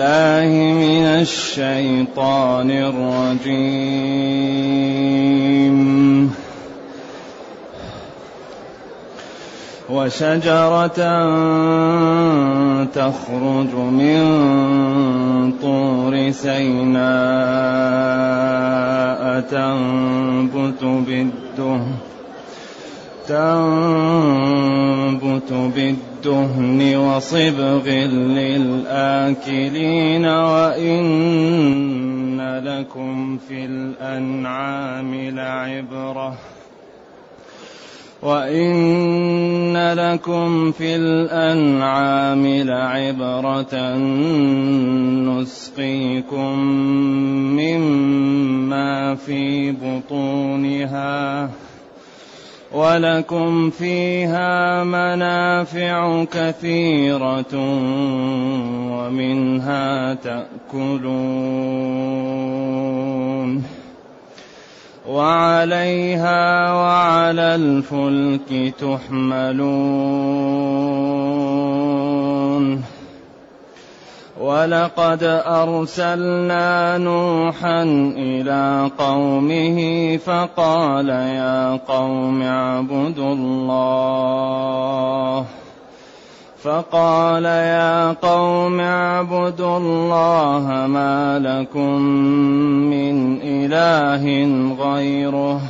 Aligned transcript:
بالله 0.00 0.52
من 0.80 1.04
الشيطان 1.20 2.70
الرجيم. 2.70 3.90
وشجرة 9.90 11.00
تخرج 12.84 13.74
من 13.74 14.22
طور 15.62 16.30
سيناء 16.30 17.00
تنبت 19.40 20.82
بالدهن 20.84 21.94
تنبت 23.28 24.40
بالدهن. 25.52 26.09
وصبغ 26.26 27.88
للآكلين 28.38 30.26
وإن 30.26 31.00
لكم 32.64 33.38
في 33.48 33.64
الأنعام 33.64 35.14
لعبرة 35.14 36.38
وإن 38.22 39.76
لكم 39.76 40.72
في 40.72 40.96
الأنعام 40.96 42.46
لعبرة 42.46 43.96
نسقيكم 45.28 46.58
مما 47.56 49.14
في 49.14 49.72
بطونها 49.72 51.50
ولكم 52.72 53.70
فيها 53.70 54.84
منافع 54.84 56.24
كثيرة 56.24 57.54
ومنها 58.90 60.14
تأكلون 60.14 61.60
وعليها 65.08 66.72
وعلى 66.72 67.54
الفلك 67.54 68.74
تحملون 68.80 70.00
ولقد 74.40 75.22
أرسلنا 75.46 76.98
نوحا 76.98 77.82
إلى 78.16 78.90
قومه 78.98 79.78
فقال 80.16 81.08
يا 81.08 81.76
قوم 81.76 82.42
اعبدوا 82.42 83.34
الله. 83.34 84.30
فقال 86.62 87.44
يا 87.44 88.12
قوم 88.12 88.80
اعبدوا 88.80 89.78
الله 89.78 90.86
ما 90.88 91.38
لكم 91.38 92.00
من 92.90 93.38
إله 93.42 94.24
غيره. 94.84 95.60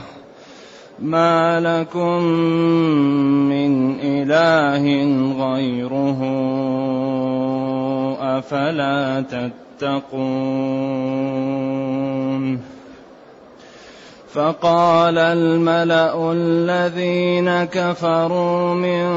ما 1.02 1.60
لكم 1.60 2.22
من 3.50 3.94
إله 4.02 4.84
غيره. 5.44 6.20
أفلا 8.39 9.25
تتقون 9.81 11.00
فقال 14.34 15.19
الملأ 15.19 16.33
الذين 16.33 17.64
كفروا 17.64 18.75
من 18.75 19.11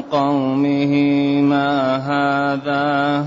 قومه 0.00 0.94
ما 1.42 1.96
هذا 1.96 3.26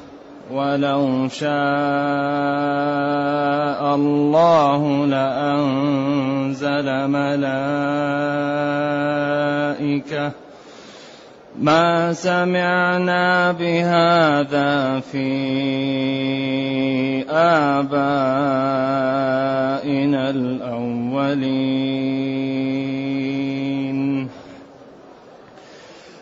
ولو 0.53 1.27
شاء 1.27 1.51
الله 3.95 5.05
لأنزل 5.05 6.87
ملائكة. 7.07 7.51
ما 11.61 12.13
سمعنا 12.13 13.51
بهذا 13.51 14.99
في 14.99 15.31
آبائنا 17.29 17.89
الأولين. 20.29 21.81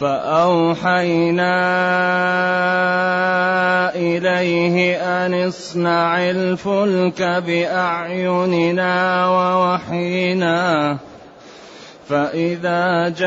فأوحينا 0.00 1.56
إليه 3.94 4.96
أن 4.96 5.34
اصنع 5.48 6.30
الفلك 6.30 7.22
بأعيننا 7.22 8.94
ووحينا. 9.28 10.96
فإذا 12.08 13.08
جاء 13.08 13.26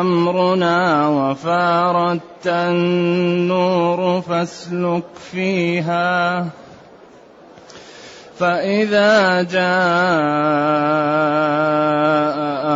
أمرنا 0.00 1.08
وفاردت 1.08 2.46
النور 2.46 4.20
فاسلك 4.20 5.04
فيها. 5.32 6.46
فإذا 8.38 9.42
جاء 9.42 9.62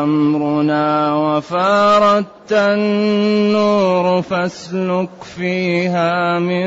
أمرنا 0.07 1.15
وفاردت 1.15 2.53
النور 2.53 4.23
فاسلك 4.23 5.09
فيها 5.37 6.39
من 6.39 6.67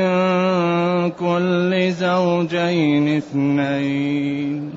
كل 1.10 1.92
زوجين 1.92 3.16
اثنين. 3.16 4.72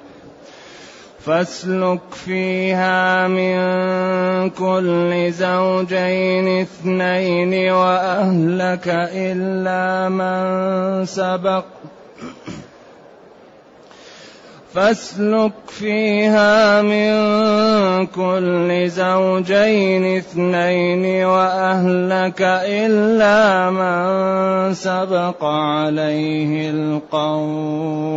فاسلك 1.26 2.00
فيها 2.12 3.28
من 3.28 3.56
كل 4.50 5.32
زوجين 5.32 6.62
اثنين 6.62 7.72
وأهلك 7.72 8.88
إلا 9.14 10.10
من 10.10 11.06
سبق 11.06 11.66
فاسلك 14.74 15.52
فيها 15.68 16.82
من 16.82 17.14
كل 18.06 18.90
زوجين 18.90 20.18
اثنين 20.18 21.26
وأهلك 21.26 22.42
إلا 22.66 23.70
من 23.70 24.74
سبق 24.74 25.44
عليه 25.44 26.70
القول. 26.70 28.14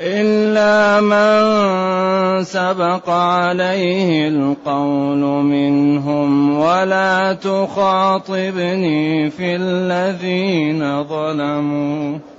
إلا 0.00 1.00
من 1.00 2.44
سبق 2.44 3.10
عليه 3.10 4.28
القول 4.28 5.22
منهم 5.44 6.58
ولا 6.58 7.32
تخاطبني 7.32 9.30
في 9.30 9.56
الذين 9.56 11.04
ظلموا. 11.04 12.33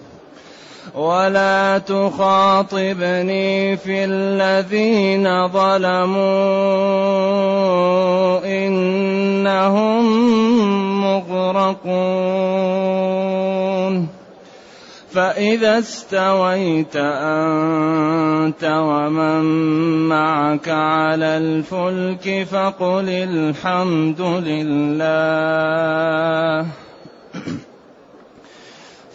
ولا 0.96 1.78
تخاطبني 1.78 3.78
في 3.78 4.06
الذين 4.06 5.48
ظلموا 5.48 6.26
إنهم 8.46 10.06
مغرقون 11.02 11.86
فإذا 15.12 15.80
استويت 15.80 16.96
أنت 16.96 18.64
ومن 18.64 19.42
معك 20.10 20.70
على 20.70 21.38
الفلك 21.38 22.48
فقل 22.52 23.10
الحمد 23.10 24.22
لله 24.22 25.46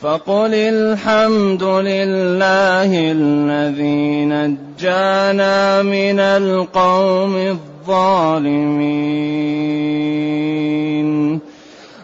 فقل 0.00 0.54
الحمد 0.54 1.62
لله 1.62 3.12
الذي 3.12 4.24
نجانا 4.24 5.82
من 5.82 6.20
القوم 6.20 7.36
الظالمين. 7.36 9.10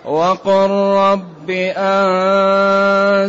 وقل 0.04 0.70
رب 0.96 1.50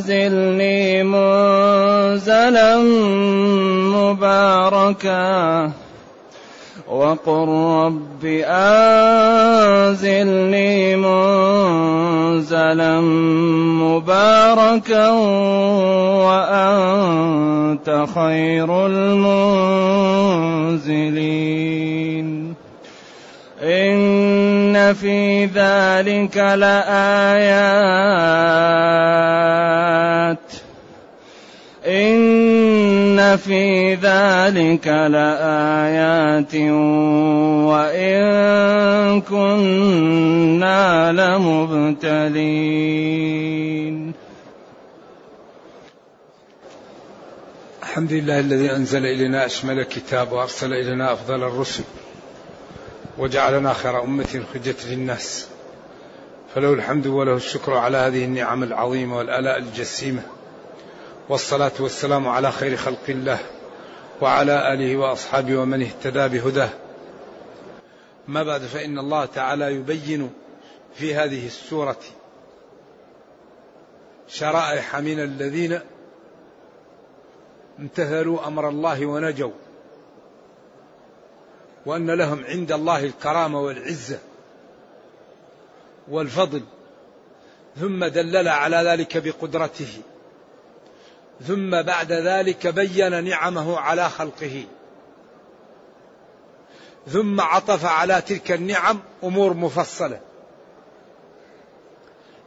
أنزلني 0.02 1.04
منزلا 1.04 2.78
مباركا. 3.96 5.72
وقل 6.92 7.48
رب 7.86 8.24
أنزلني 9.86 10.96
منزلا 10.96 13.02
مباركا 13.82 15.10
وأنت 16.28 18.06
خير 18.16 18.86
المنزلين. 18.86 19.48
إن 23.62 24.94
في 24.94 25.46
ذلك 25.46 26.38
لآيات. 26.38 26.68
إن 31.88 33.38
في 33.38 33.94
ذلك 33.94 34.88
لآيات 34.88 36.56
وإن 37.72 39.22
كنا 39.22 41.12
لمبتلين. 41.12 42.68
الحمد 47.84 48.14
لله 48.14 48.40
الذي 48.40 48.72
أنزل 48.72 49.06
إلينا 49.06 49.46
أشمل 49.46 49.80
الكتاب 49.80 50.32
وأرسل 50.32 50.74
إلينا 50.74 51.14
أفضل 51.14 51.44
الرسل 51.44 51.84
وجعلنا 53.18 53.74
خير 53.74 54.04
أمة 54.04 54.44
خجت 54.54 54.86
للناس. 54.90 55.48
فله 56.56 56.74
الحمد 56.74 57.08
وله 57.08 57.36
الشكر 57.36 57.74
على 57.74 57.98
هذه 57.98 58.26
النعم 58.26 58.64
العظيمة 58.64 59.18
والآلاء 59.18 59.58
الجسيمة. 59.58 60.22
والصلاة 61.30 61.72
والسلام 61.80 62.28
على 62.28 62.52
خير 62.52 62.78
خلق 62.78 63.10
الله 63.10 63.40
وعلى 64.22 64.74
آله 64.74 64.98
وأصحابه 64.98 65.58
ومن 65.58 65.82
اهتدى 65.82 66.40
بهداه. 66.40 66.70
ما 68.28 68.44
بعد 68.44 68.62
فإن 68.62 69.00
الله 69.00 69.26
تعالى 69.26 69.74
يبين 69.74 70.34
في 70.94 71.16
هذه 71.16 71.48
السورة 71.48 72.00
شرائح 74.28 74.96
من 74.96 75.20
الذين 75.20 75.80
امتثلوا 77.80 78.48
أمر 78.48 78.70
الله 78.70 79.06
ونجوا 79.06 79.52
وأن 81.86 82.12
لهم 82.12 82.46
عند 82.46 82.72
الله 82.72 83.04
الكرامة 83.04 83.62
والعزة 83.62 84.20
والفضل 86.08 86.62
ثم 87.80 88.06
دلل 88.06 88.48
على 88.48 88.78
ذلك 88.78 89.18
بقدرته. 89.18 90.02
ثم 91.42 91.82
بعد 91.82 92.12
ذلك 92.12 92.68
بين 92.68 93.24
نعمه 93.24 93.78
على 93.78 94.10
خلقه. 94.10 94.66
ثم 97.08 97.42
عطف 97.42 97.86
على 97.86 98.22
تلك 98.22 98.52
النعم 98.52 99.00
أمور 99.24 99.54
مفصلة. 99.54 100.20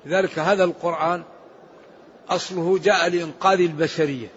لذلك 0.07 0.39
هذا 0.39 0.65
القرآن 0.65 1.23
أصله 2.29 2.79
جاء 2.79 3.09
لإنقاذ 3.09 3.61
البشرية. 3.61 4.29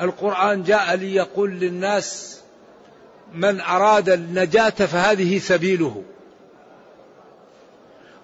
القرآن 0.00 0.62
جاء 0.62 0.94
ليقول 0.94 1.50
للناس 1.50 2.40
من 3.34 3.60
أراد 3.60 4.08
النجاة 4.08 4.70
فهذه 4.70 5.38
سبيله. 5.38 6.02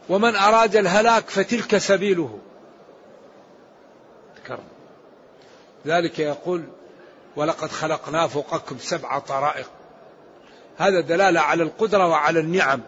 ومن 0.09 0.37
أراد 0.37 0.77
الهلاك 0.77 1.31
فتلك 1.31 1.79
سبيله. 1.79 2.39
ذلك 5.87 6.19
يقول 6.19 6.65
ولقد 7.37 7.69
خلقنا 7.69 8.27
فوقكم 8.27 8.79
سبع 8.79 9.19
طرائق. 9.19 9.71
هذا 10.77 11.01
دلالة 11.01 11.41
على 11.41 11.63
القدرة 11.63 12.09
وعلى 12.09 12.41
النعم. 12.41 12.81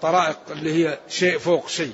طرائق 0.00 0.38
اللي 0.50 0.72
هي 0.72 0.98
شيء 1.08 1.38
فوق 1.38 1.68
شيء. 1.68 1.92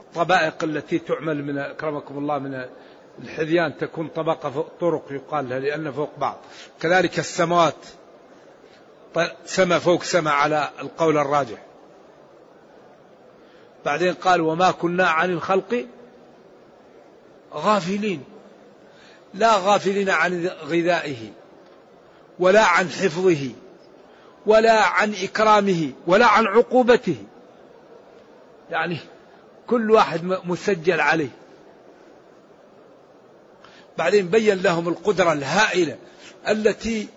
الطبائق 0.00 0.64
التي 0.64 0.98
تعمل 0.98 1.44
من 1.44 1.58
أكرمكم 1.58 2.18
الله 2.18 2.38
من 2.38 2.64
الحذيان 3.18 3.78
تكون 3.78 4.08
طبقة 4.08 4.50
فوق 4.50 4.68
طرق 4.80 5.04
يقال 5.10 5.48
لها 5.48 5.58
لأن 5.58 5.92
فوق 5.92 6.10
بعض. 6.18 6.36
كذلك 6.80 7.18
السماوات. 7.18 7.74
سما 9.44 9.78
فوق 9.78 10.02
سما 10.02 10.30
على 10.30 10.70
القول 10.80 11.18
الراجح. 11.18 11.58
بعدين 13.84 14.14
قال 14.14 14.40
وما 14.40 14.70
كنا 14.70 15.08
عن 15.08 15.30
الخلق 15.30 15.86
غافلين. 17.54 18.24
لا 19.34 19.56
غافلين 19.56 20.10
عن 20.10 20.46
غذائه 20.46 21.30
ولا 22.38 22.64
عن 22.64 22.88
حفظه 22.88 23.50
ولا 24.46 24.82
عن 24.82 25.14
إكرامه 25.22 25.92
ولا 26.06 26.26
عن 26.26 26.46
عقوبته. 26.46 27.16
يعني 28.70 28.98
كل 29.66 29.90
واحد 29.90 30.24
مسجل 30.24 31.00
عليه. 31.00 31.30
بعدين 33.98 34.28
بين 34.28 34.62
لهم 34.62 34.88
القدرة 34.88 35.32
الهائلة 35.32 35.96
التي 36.48 37.08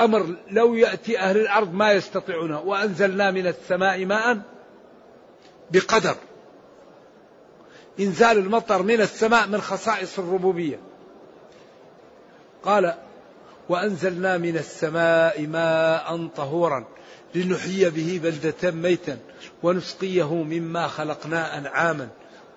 أمر 0.00 0.36
لو 0.50 0.74
يأتي 0.74 1.18
أهل 1.18 1.36
الأرض 1.36 1.74
ما 1.74 1.92
يستطيعونها 1.92 2.58
وأنزلنا 2.58 3.30
من 3.30 3.46
السماء 3.46 4.04
ماء 4.04 4.40
بقدر. 5.70 6.16
إنزال 8.00 8.38
المطر 8.38 8.82
من 8.82 9.00
السماء 9.00 9.46
من 9.46 9.60
خصائص 9.60 10.18
الربوبية. 10.18 10.80
قال 12.62 12.94
وأنزلنا 13.68 14.38
من 14.38 14.56
السماء 14.56 15.46
ماء 15.46 16.26
طهورا 16.36 16.84
لنحيي 17.34 17.90
به 17.90 18.20
بلدة 18.22 18.70
ميتا 18.70 19.18
ونسقيه 19.62 20.34
مما 20.34 20.88
خلقنا 20.88 21.58
أنعاما 21.58 22.08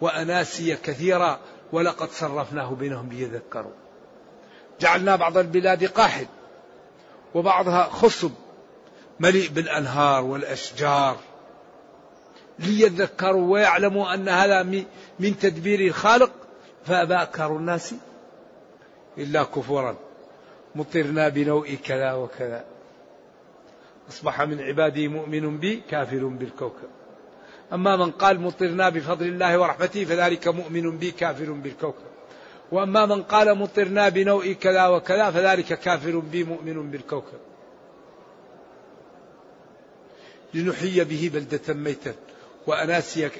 وأناسيا 0.02 0.78
كثيرا 0.84 1.40
ولقد 1.72 2.10
صرفناه 2.10 2.74
بينهم 2.76 3.10
ليذكروا. 3.10 3.72
جعلنا 4.80 5.16
بعض 5.16 5.38
البلاد 5.38 5.86
قاحل 5.86 6.26
وبعضها 7.36 7.84
خصب 7.84 8.32
مليء 9.20 9.50
بالأنهار 9.50 10.24
والأشجار. 10.24 11.18
ليذكروا 12.60 13.54
ويعلموا 13.54 14.14
أن 14.14 14.30
هذا 14.30 14.64
من 15.20 15.38
تدبير 15.40 15.80
الخالق. 15.80 16.32
فأبى 16.86 17.16
أكثر 17.16 17.58
الناس 17.58 17.96
إلا 19.18 19.44
كفورا. 19.44 19.96
مطرنا 20.76 21.30
بنوء 21.30 21.76
كذا 21.76 22.14
وكذا. 22.14 22.66
أصبح 24.10 24.42
من 24.42 24.62
عبادي 24.62 25.08
مؤمن 25.08 25.58
بي 25.58 25.84
كافر 25.90 26.26
بالكوكب. 26.26 26.90
أما 27.74 27.96
من 27.96 28.12
قال 28.12 28.40
مطرنا 28.40 28.90
بفضل 28.90 29.26
الله 29.26 29.60
ورحمته 29.60 30.06
فذلك 30.06 30.48
مؤمن 30.48 30.98
بي 30.98 31.12
كافر 31.12 31.52
بالكوكب. 31.52 32.14
وأما 32.72 33.06
من 33.06 33.24
قال 33.24 33.58
مطرنا 33.58 34.10
بنوء 34.10 34.52
كذا 34.52 34.88
وكذا 34.88 35.32
فذلك 35.32 35.80
كافر 35.80 36.20
بي 36.20 36.44
مؤمن 36.44 36.92
بالكوكب. 36.92 37.40
لنحيي 40.54 41.04
به 41.04 41.32
بلدة 41.34 41.74
ميتا 41.74 42.14
وأناسيا 42.68 43.32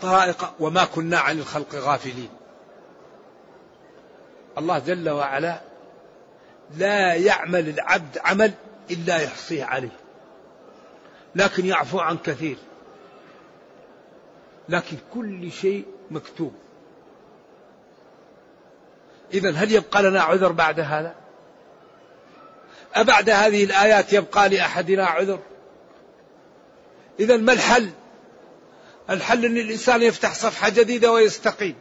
طرائق 0.00 0.54
وما 0.60 0.84
كنا 0.84 1.18
عن 1.18 1.38
الخلق 1.38 1.74
غافلين. 1.74 2.30
الله 4.58 4.78
جل 4.78 5.10
وعلا 5.10 5.60
لا 6.76 7.14
يعمل 7.14 7.68
العبد 7.68 8.18
عمل 8.18 8.52
إلا 8.90 9.22
يحصيه 9.22 9.64
عليه 9.64 9.96
لكن 11.34 11.66
يعفو 11.66 12.00
عن 12.00 12.18
كثير 12.18 12.56
لكن 14.68 14.96
كل 15.14 15.52
شيء 15.52 15.86
مكتوب. 16.10 16.54
إذا 19.34 19.50
هل 19.50 19.72
يبقى 19.72 20.02
لنا 20.02 20.22
عذر 20.22 20.52
بعد 20.52 20.80
هذا؟ 20.80 21.14
أبعد 22.94 23.30
هذه 23.30 23.64
الآيات 23.64 24.12
يبقى 24.12 24.48
لأحدنا 24.48 25.06
عذر؟ 25.06 25.38
إذا 27.20 27.36
ما 27.36 27.52
الحل؟ 27.52 27.90
الحل 29.10 29.44
أن 29.44 29.56
الإنسان 29.56 30.02
يفتح 30.02 30.34
صفحة 30.34 30.68
جديدة 30.68 31.12
ويستقيم. 31.12 31.74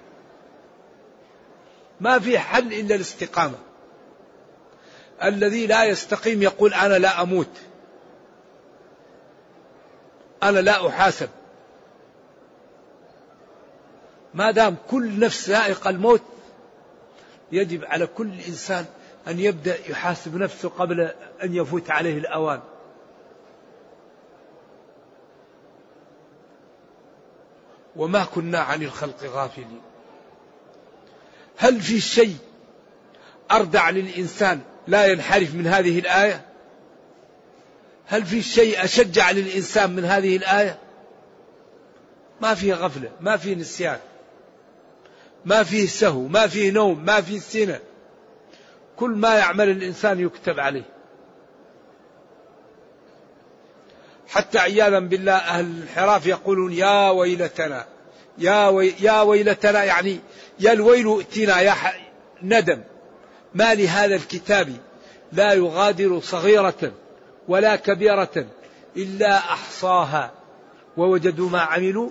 ما 2.00 2.20
في 2.20 2.40
حل 2.40 2.74
إلا 2.74 2.96
الاستقامة. 2.96 3.58
الذي 5.24 5.68
لا 5.68 5.84
يستقيم 5.84 6.42
يقول 6.42 6.74
أنا 6.74 6.94
لا 6.94 7.22
أموت. 7.22 7.50
أنا 10.44 10.60
لا 10.60 10.88
أحاسب. 10.88 11.30
ما 14.34 14.52
دام 14.52 14.76
كل 14.90 15.20
نفس 15.20 15.50
ذائقة 15.50 15.90
الموت 15.90 16.22
يجب 17.52 17.86
على 17.86 18.08
كل 18.08 18.32
إنسان 18.48 18.86
أن 19.28 19.40
يبدأ 19.40 19.78
يحاسب 19.90 20.36
نفسه 20.36 20.70
قبل 20.70 21.12
أن 21.44 21.56
يفوت 21.56 21.92
عليه 21.92 22.18
الأوان. 22.18 22.62
وما 27.95 28.24
كنا 28.24 28.60
عن 28.60 28.83
الخلق 28.83 29.24
غافلين. 29.24 29.81
هل 31.57 31.81
في 31.81 32.01
شيء 32.01 32.38
أردع 33.51 33.89
للإنسان 33.89 34.62
لا 34.88 35.05
ينحرف 35.05 35.55
من 35.55 35.67
هذه 35.67 36.00
الآية؟ 36.00 36.45
هل 38.05 38.25
في 38.25 38.41
شيء 38.41 38.83
أشجع 38.83 39.31
للإنسان 39.31 39.95
من 39.95 40.05
هذه 40.05 40.38
الآية؟ 40.38 40.77
ما 42.41 42.55
فيه 42.55 42.74
غفلة 42.74 43.12
ما 43.21 43.38
فيه 43.38 43.55
نسيان 43.55 44.00
ما 45.45 45.63
فيه 45.63 45.88
سهو 45.88 46.27
ما 46.27 46.48
فيه 46.48 46.71
نوم 46.71 47.05
ما 47.05 47.21
فيه 47.21 47.39
سنة. 47.39 47.79
كل 48.98 49.12
ما 49.12 49.36
يعمل 49.36 49.69
الإنسان 49.69 50.19
يكتب 50.19 50.60
عليه. 50.60 50.83
حتى 54.32 54.60
عياذا 54.60 55.00
بالله 55.00 55.36
أهل 55.36 55.66
الانحراف 55.66 56.26
يقولون 56.26 56.74
يا 56.74 57.10
ويلتنا 57.10 57.86
يا, 58.38 58.68
وي 58.68 58.94
يا 59.00 59.22
ويلتنا 59.22 59.84
يعني 59.84 60.20
يا 60.60 60.74
الويل 60.74 61.18
ائتنا 61.18 61.62
يا 61.62 61.76
ندم. 62.44 62.82
ما 63.56 63.74
لهذا 63.74 64.16
الكتاب؟ 64.16 64.74
لا 65.32 65.54
يغادر 65.54 66.20
صغيرة 66.20 66.92
ولا 67.48 67.76
كبيرة 67.76 68.46
إلا 68.98 69.38
أحصاها. 69.38 70.32
ووجدوا 70.98 71.50
ما 71.50 71.60
عملوا؟ 71.60 72.10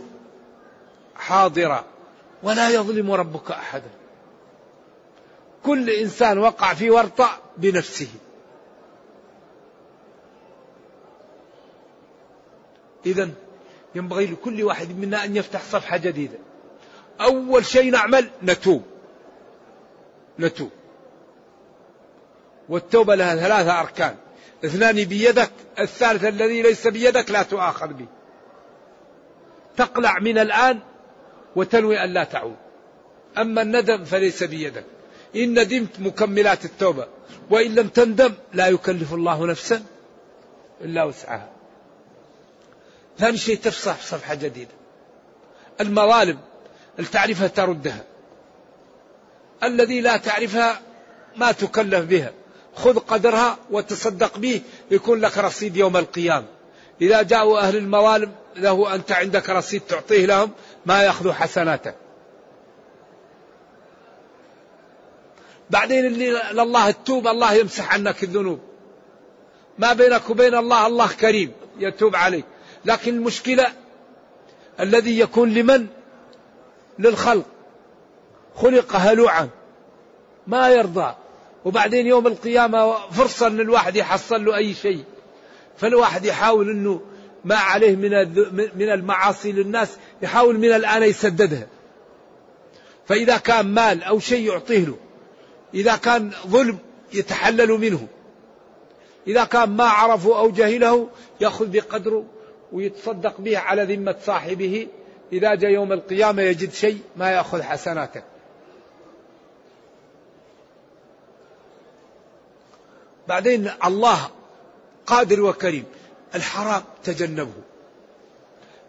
حاضرا. 1.16 1.84
ولا 2.42 2.70
يظلم 2.70 3.10
ربك 3.12 3.50
أحدا. 3.50 3.90
كل 5.64 5.90
إنسان 5.90 6.38
وقع 6.38 6.74
في 6.74 6.90
ورطة 6.90 7.30
بنفسه. 7.56 8.08
إذا 13.06 13.30
ينبغي 13.94 14.26
لكل 14.26 14.62
واحد 14.62 14.98
منا 14.98 15.24
أن 15.24 15.36
يفتح 15.36 15.62
صفحة 15.62 15.96
جديدة. 15.96 16.38
أول 17.20 17.64
شيء 17.64 17.90
نعمل 17.90 18.30
نتوب. 18.42 18.82
نتوب. 20.38 20.70
والتوبة 22.68 23.14
لها 23.14 23.36
ثلاثة 23.36 23.80
أركان. 23.80 24.16
اثنان 24.64 25.04
بيدك 25.04 25.50
الثالث 25.78 26.24
الذي 26.24 26.62
ليس 26.62 26.86
بيدك 26.86 27.30
لا 27.30 27.42
تؤاخذ 27.42 27.92
به. 27.92 28.06
تقلع 29.76 30.18
من 30.18 30.38
الآن 30.38 30.78
وتنوي 31.56 32.04
أن 32.04 32.12
لا 32.12 32.24
تعود. 32.24 32.56
أما 33.38 33.62
الندم 33.62 34.04
فليس 34.04 34.42
بيدك. 34.42 34.84
إن 35.36 35.60
ندمت 35.60 36.00
مكملات 36.00 36.64
التوبة. 36.64 37.06
وإن 37.50 37.74
لم 37.74 37.88
تندم 37.88 38.32
لا 38.52 38.68
يكلف 38.68 39.14
الله 39.14 39.46
نفسا 39.46 39.82
إلا 40.80 41.04
وسعها. 41.04 41.59
ثاني 43.20 43.36
شيء 43.36 43.56
تفصح 43.56 44.00
صفحة 44.00 44.34
جديدة. 44.34 44.70
المظالم 45.80 46.38
التعرفها 46.98 47.48
تردها. 47.48 48.04
الذي 49.62 50.00
لا 50.00 50.16
تعرفها 50.16 50.80
ما 51.36 51.52
تكلف 51.52 52.04
بها. 52.04 52.32
خذ 52.74 52.98
قدرها 52.98 53.58
وتصدق 53.70 54.38
به 54.38 54.62
يكون 54.90 55.20
لك 55.20 55.38
رصيد 55.38 55.76
يوم 55.76 55.96
القيامة. 55.96 56.46
إذا 57.00 57.22
جاءوا 57.22 57.58
أهل 57.58 57.76
المظالم 57.76 58.32
له 58.56 58.94
أنت 58.94 59.12
عندك 59.12 59.50
رصيد 59.50 59.80
تعطيه 59.80 60.26
لهم 60.26 60.50
ما 60.86 61.02
يأخذوا 61.02 61.32
حسناتك 61.32 61.94
بعدين 65.70 66.06
اللي 66.06 66.42
لله 66.52 66.88
التوب 66.88 67.26
الله 67.26 67.52
يمسح 67.52 67.92
عنك 67.92 68.22
الذنوب. 68.22 68.60
ما 69.78 69.92
بينك 69.92 70.30
وبين 70.30 70.54
الله 70.54 70.86
الله 70.86 71.12
كريم 71.12 71.52
يتوب 71.78 72.16
عليك. 72.16 72.44
لكن 72.84 73.14
المشكلة 73.14 73.66
الذي 74.80 75.18
يكون 75.18 75.54
لمن؟ 75.54 75.86
للخلق. 76.98 77.46
خلق 78.54 78.96
هلوعا. 78.96 79.48
ما 80.46 80.68
يرضى. 80.68 81.14
وبعدين 81.64 82.06
يوم 82.06 82.26
القيامة 82.26 82.94
فرصة 83.08 83.46
أن 83.46 83.60
الواحد 83.60 83.96
يحصل 83.96 84.44
له 84.44 84.56
أي 84.56 84.74
شيء. 84.74 85.04
فالواحد 85.76 86.24
يحاول 86.24 86.70
أنه 86.70 87.00
ما 87.44 87.54
عليه 87.56 87.96
من 87.96 88.10
من 88.74 88.90
المعاصي 88.92 89.52
للناس 89.52 89.96
يحاول 90.22 90.58
من 90.58 90.72
الآن 90.72 91.02
يسددها. 91.02 91.66
فإذا 93.06 93.36
كان 93.36 93.66
مال 93.66 94.02
أو 94.02 94.20
شيء 94.20 94.52
يعطيه 94.52 94.84
له 94.84 94.96
إذا 95.74 95.96
كان 95.96 96.30
ظلم 96.46 96.78
يتحلل 97.12 97.68
منه. 97.68 98.06
إذا 99.26 99.44
كان 99.44 99.70
ما 99.70 99.84
عرفه 99.84 100.38
أو 100.38 100.50
جهله 100.50 101.08
يأخذ 101.40 101.66
بقدره. 101.66 102.24
ويتصدق 102.72 103.40
به 103.40 103.58
على 103.58 103.96
ذمة 103.96 104.16
صاحبه. 104.24 104.88
إذا 105.32 105.54
جاء 105.54 105.70
يوم 105.70 105.92
القيامة 105.92 106.42
يجد 106.42 106.72
شيء 106.72 107.02
ما 107.16 107.30
يأخذ 107.30 107.62
حسناته. 107.62 108.22
بعدين 113.28 113.70
الله 113.84 114.30
قادر 115.06 115.40
وكريم. 115.40 115.84
الحرام 116.34 116.82
تجنبه. 117.04 117.62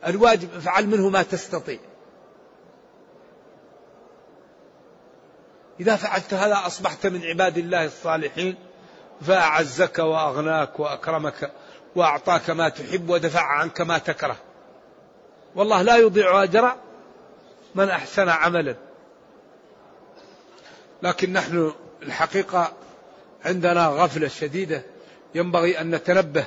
الواجب 0.07 0.49
افعل 0.55 0.87
منه 0.87 1.09
ما 1.09 1.23
تستطيع. 1.23 1.79
إذا 5.79 5.95
فعلت 5.95 6.33
هذا 6.33 6.61
أصبحت 6.65 7.07
من 7.07 7.25
عباد 7.25 7.57
الله 7.57 7.85
الصالحين. 7.85 8.55
فأعزك 9.21 9.99
وأغناك 9.99 10.79
وأكرمك. 10.79 11.51
وأعطاك 11.95 12.49
ما 12.49 12.69
تحب 12.69 13.09
ودفع 13.09 13.41
عنك 13.41 13.81
ما 13.81 13.97
تكره. 13.97 14.37
والله 15.55 15.81
لا 15.81 15.97
يضيع 15.97 16.43
أجر 16.43 16.75
من 17.75 17.89
أحسن 17.89 18.29
عملا. 18.29 18.75
لكن 21.03 21.33
نحن 21.33 21.73
الحقيقة 22.01 22.73
عندنا 23.45 23.87
غفلة 23.87 24.27
شديدة 24.27 24.83
ينبغي 25.35 25.81
أن 25.81 25.95
نتنبه 25.95 26.45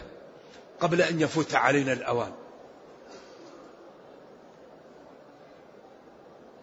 قبل 0.81 1.03
أن 1.03 1.21
يفوت 1.21 1.55
علينا 1.55 1.93
الأوان. 1.93 2.33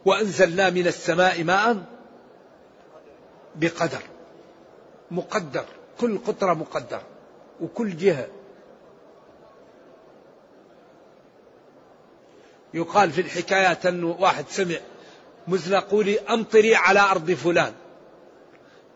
وأنزلنا 0.06 0.70
من 0.70 0.88
السماء 0.88 1.44
ماء 1.44 1.84
بقدر 3.56 4.02
مقدر 5.12 5.66
كل 6.00 6.18
قطرة 6.18 6.54
مقدر 6.54 7.02
وكل 7.62 7.98
جهة 7.98 8.28
يقال 12.74 13.12
في 13.12 13.22
الحكايات 13.22 13.86
أنه 13.86 14.18
واحد 14.20 14.46
سمع 14.50 14.76
مزنة 15.48 15.80
قولي 15.80 16.20
أمطري 16.20 16.76
على 16.76 17.00
أرض 17.00 17.32
فلان. 17.32 17.74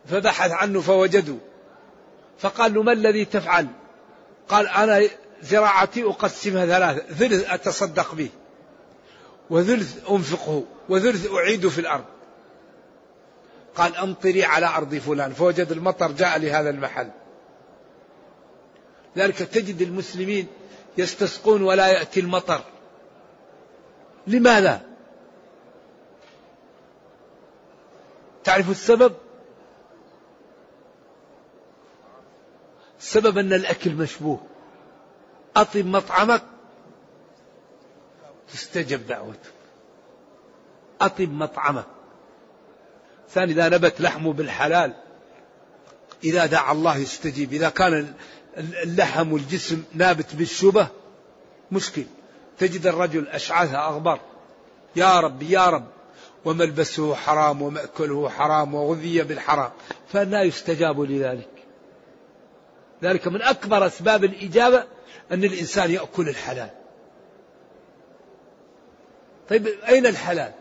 فبحث 0.06 0.52
عنه 0.52 0.82
فوجدوا. 0.82 1.38
فقال 2.40 2.74
له 2.74 2.84
ما 2.84 2.92
الذي 2.92 3.26
تفعل؟ 3.26 3.68
قال 4.50 4.68
أنا 4.68 5.08
زراعتي 5.42 6.04
أقسمها 6.04 6.66
ثلاثة 6.66 7.14
ثلث 7.14 7.50
أتصدق 7.50 8.16
به 8.16 8.30
وثلث 9.50 10.10
أنفقه 10.12 10.64
وثلث 10.90 11.32
أعيد 11.32 11.68
في 11.68 11.82
الأرض. 11.82 12.06
قال 13.76 13.96
أمطري 13.96 14.44
على 14.44 14.66
أرض 14.66 14.96
فلان 14.96 15.34
فوجد 15.34 15.72
المطر 15.72 16.12
جاء 16.12 16.40
لهذا 16.40 16.70
المحل. 16.70 17.10
ذلك 19.18 19.38
تجد 19.38 19.82
المسلمين 19.82 20.48
يستسقون 20.98 21.62
ولا 21.62 21.88
يأتي 21.88 22.20
المطر. 22.20 22.62
لماذا؟ 24.28 24.82
تعرف 28.44 28.70
السبب؟ 28.70 29.16
السبب 33.00 33.38
أن 33.38 33.54
الأكل 33.54 33.94
مشبوه. 33.94 34.40
أطب 35.56 35.86
مطعمك. 35.86 36.42
تستجب 38.54 39.08
دعوتك. 39.08 39.54
أطب 41.02 41.30
مطعمك. 41.30 41.86
ثاني 43.30 43.52
إذا 43.52 43.70
نبت 43.70 44.02
لحمه 44.02 44.34
بالحلال 44.34 44.94
إذا 46.24 46.46
دعا 46.46 46.72
الله 46.72 46.98
يستجيب. 46.98 47.54
إذا 47.54 47.70
كان 47.70 48.14
اللحم 48.58 49.34
والجسم 49.34 49.84
نابت 49.94 50.36
بالشبه 50.36 50.88
مشكل. 51.72 52.06
تجد 52.58 52.88
الرجل 52.88 53.28
أشعث 53.28 53.74
أغبر. 53.74 54.20
يا 54.96 55.20
رب 55.20 55.44
يا 55.44 55.70
رب. 55.70 55.88
وملبسه 56.46 57.16
حرام 57.16 57.62
ومأكله 57.62 58.30
حرام 58.30 58.76
وغذي 58.76 59.22
بالحرام. 59.22 59.72
فأنا 60.08 60.42
يستجاب 60.42 61.02
لذلك. 61.02 61.50
ذلك 63.04 63.28
من 63.28 63.42
أكبر 63.42 63.88
أسباب 63.88 64.24
الإجابة 64.24 64.84
أن 65.32 65.44
الإنسان 65.44 65.92
يأكل 65.92 66.30
الحلال. 66.30 66.70
طيب 69.50 69.68
أين 69.68 70.06
الحلال؟ 70.06 70.52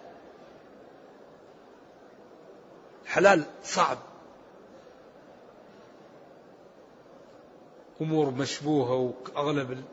الحلال 3.05 3.43
صعب. 3.65 3.99
أمور 8.01 8.31
مشبوهة 8.31 9.15
وأغلب 9.37 9.85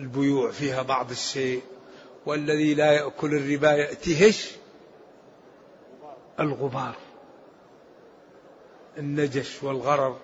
البيوع 0.00 0.50
فيها 0.50 0.82
بعض 0.82 1.10
الشيء 1.10 1.62
والذي 2.26 2.74
لا 2.74 2.92
يأكل 2.92 3.34
الربا 3.34 3.72
يأتيهش 3.72 4.50
الغبار 6.40 6.96
النجش 8.98 9.62
والغرر. 9.62 10.16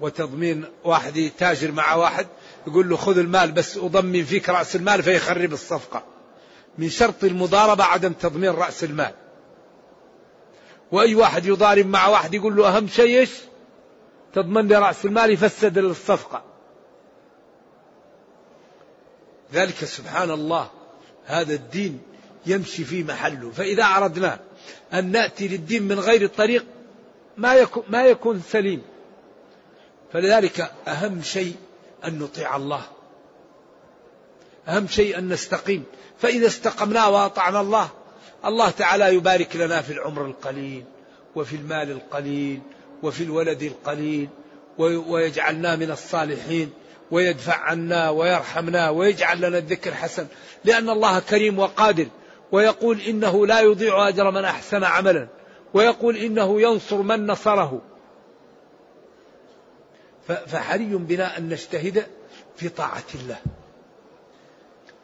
وتضمين 0.00 0.64
واحد 0.84 1.16
يتاجر 1.16 1.72
مع 1.72 1.94
واحد 1.94 2.26
يقول 2.66 2.88
له 2.88 2.96
خذ 2.96 3.18
المال 3.18 3.52
بس 3.52 3.76
أضمن 3.76 4.24
فيك 4.24 4.48
رأس 4.48 4.76
المال 4.76 5.02
فيخرب 5.02 5.52
الصفقة. 5.52 6.02
من 6.78 6.88
شرط 6.88 7.24
المضاربة 7.24 7.84
عدم 7.84 8.12
تضمين 8.12 8.50
رأس 8.50 8.84
المال. 8.84 9.14
وأي 10.92 11.14
واحد 11.14 11.46
يضارب 11.46 11.86
مع 11.86 12.08
واحد 12.08 12.34
يقول 12.34 12.56
له 12.56 12.76
أهم 12.76 12.88
شيء 12.88 13.18
إيش؟ 13.18 13.30
تضمن 14.34 14.68
لي 14.68 14.76
رأس 14.78 15.04
المال 15.04 15.30
يفسد 15.30 15.78
الصفقة. 15.78 16.51
ذلك 19.52 19.84
سبحان 19.84 20.30
الله 20.30 20.70
هذا 21.26 21.54
الدين 21.54 22.00
يمشي 22.46 22.84
في 22.84 23.04
محله. 23.04 23.50
فإذا 23.50 23.84
أردنا 23.84 24.40
أن 24.92 25.10
نأتي 25.10 25.48
للدين 25.48 25.82
من 25.82 26.00
غير 26.00 26.22
الطريق 26.22 26.64
ما 27.36 27.54
يكون, 27.54 27.82
ما 27.88 28.04
يكون 28.04 28.42
سليم. 28.50 28.82
فلذلك 30.12 30.72
أهم 30.88 31.22
شيء 31.22 31.54
أن 32.04 32.18
نطيع 32.18 32.56
الله. 32.56 32.82
أهم 34.68 34.88
شيء 34.88 35.18
أن 35.18 35.28
نستقيم. 35.28 35.84
فإذا 36.18 36.46
استقمنا 36.46 37.06
وأطعنا 37.06 37.60
الله 37.60 37.90
الله 38.44 38.70
تعالى 38.70 39.14
يبارك 39.14 39.56
لنا 39.56 39.82
في 39.82 39.92
العمر 39.92 40.26
القليل 40.26 40.84
وفي 41.36 41.56
المال 41.56 41.90
القليل 41.90 42.60
وفي 43.02 43.22
الولد 43.22 43.62
القليل 43.62 44.28
ويجعلنا 44.78 45.76
من 45.76 45.90
الصالحين. 45.90 46.72
ويدفع 47.12 47.56
عنا 47.56 48.10
ويرحمنا 48.10 48.90
ويجعل 48.90 49.38
لنا 49.40 49.58
الذكر 49.58 49.94
حسن. 49.94 50.26
لأن 50.64 50.90
الله 50.90 51.20
كريم 51.20 51.58
وقادر. 51.58 52.06
ويقول 52.52 53.00
إنه 53.00 53.46
لا 53.46 53.60
يضيع 53.60 54.08
أجر 54.08 54.30
من 54.30 54.44
أحسن 54.44 54.84
عملا. 54.84 55.28
ويقول 55.74 56.16
إنه 56.16 56.60
ينصر 56.60 57.02
من 57.02 57.26
نصره. 57.26 57.82
فحري 60.26 60.96
بنا 60.96 61.38
أن 61.38 61.48
نجتهد 61.48 62.06
في 62.56 62.68
طاعة 62.68 63.04
الله. 63.14 63.38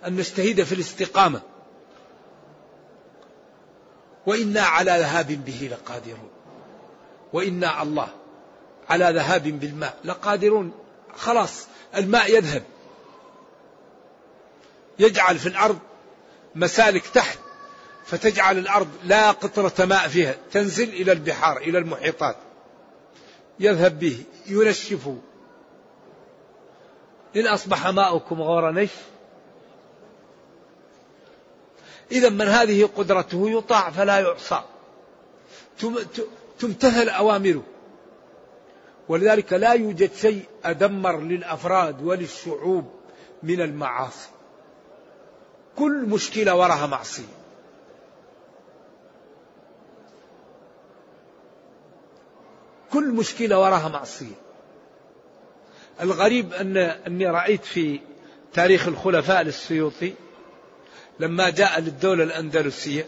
أن 0.07 0.17
نجتهد 0.17 0.63
في 0.63 0.73
الاستقامة. 0.75 1.41
وإنا 4.27 4.61
على 4.61 4.91
ذهاب 4.91 5.27
به 5.27 5.71
لقادرون. 5.73 6.31
وإنا 7.33 7.83
الله 7.83 8.09
على 8.89 9.05
ذهاب 9.05 9.43
بالماء 9.43 9.97
لقادرون. 10.05 10.88
خلاص 11.17 11.67
الماء 11.97 12.35
يذهب. 12.37 12.63
يجعل 14.99 15.39
في 15.39 15.49
الأرض 15.49 15.79
مسالك 16.55 17.07
تحت 17.07 17.39
فتجعل 18.07 18.59
الأرض 18.59 18.89
لا 19.05 19.31
قطرة 19.31 19.85
ماء 19.85 20.09
فيها 20.09 20.35
تنزل 20.53 20.89
إلى 20.89 21.13
البحار 21.13 21.57
إلى 21.57 21.79
المحيطات. 21.79 22.37
يذهب 23.61 23.99
به 23.99 24.23
ينشفه 24.47 25.19
إن 27.37 27.47
أصبح 27.47 27.87
ماؤكم 27.87 28.43
غور 28.43 28.71
نش 28.71 28.91
إذا 32.13 32.29
من 32.29 32.49
هذه 32.49 32.89
قدرته 32.97 33.51
يطاع 33.51 33.91
فلا 33.91 34.21
يعصى. 34.21 34.63
تمتثل 36.59 37.09
أوامره. 37.09 37.63
ولذلك 39.09 39.53
لا 39.53 39.73
يوجد 39.73 40.13
شيء 40.15 40.45
أدمر 40.65 41.21
للأفراد 41.21 42.03
وللشعوب 42.03 42.91
من 43.43 43.61
المعاصي. 43.61 44.29
كل 45.77 46.07
مشكلة 46.07 46.57
وراها 46.57 46.87
معصية. 46.87 47.39
كل 52.93 53.09
مشكلة 53.13 53.59
وراها 53.59 53.89
معصية. 53.89 54.35
الغريب 56.01 56.53
أن 56.53 56.77
أني 56.77 57.27
رأيت 57.27 57.65
في 57.65 58.01
تاريخ 58.53 58.89
الخلفاء 58.89 59.43
للسيوطي 59.43 60.15
لما 61.21 61.51
جاء 61.51 61.81
للدولة 61.81 62.25
الأندلسية 62.25 63.07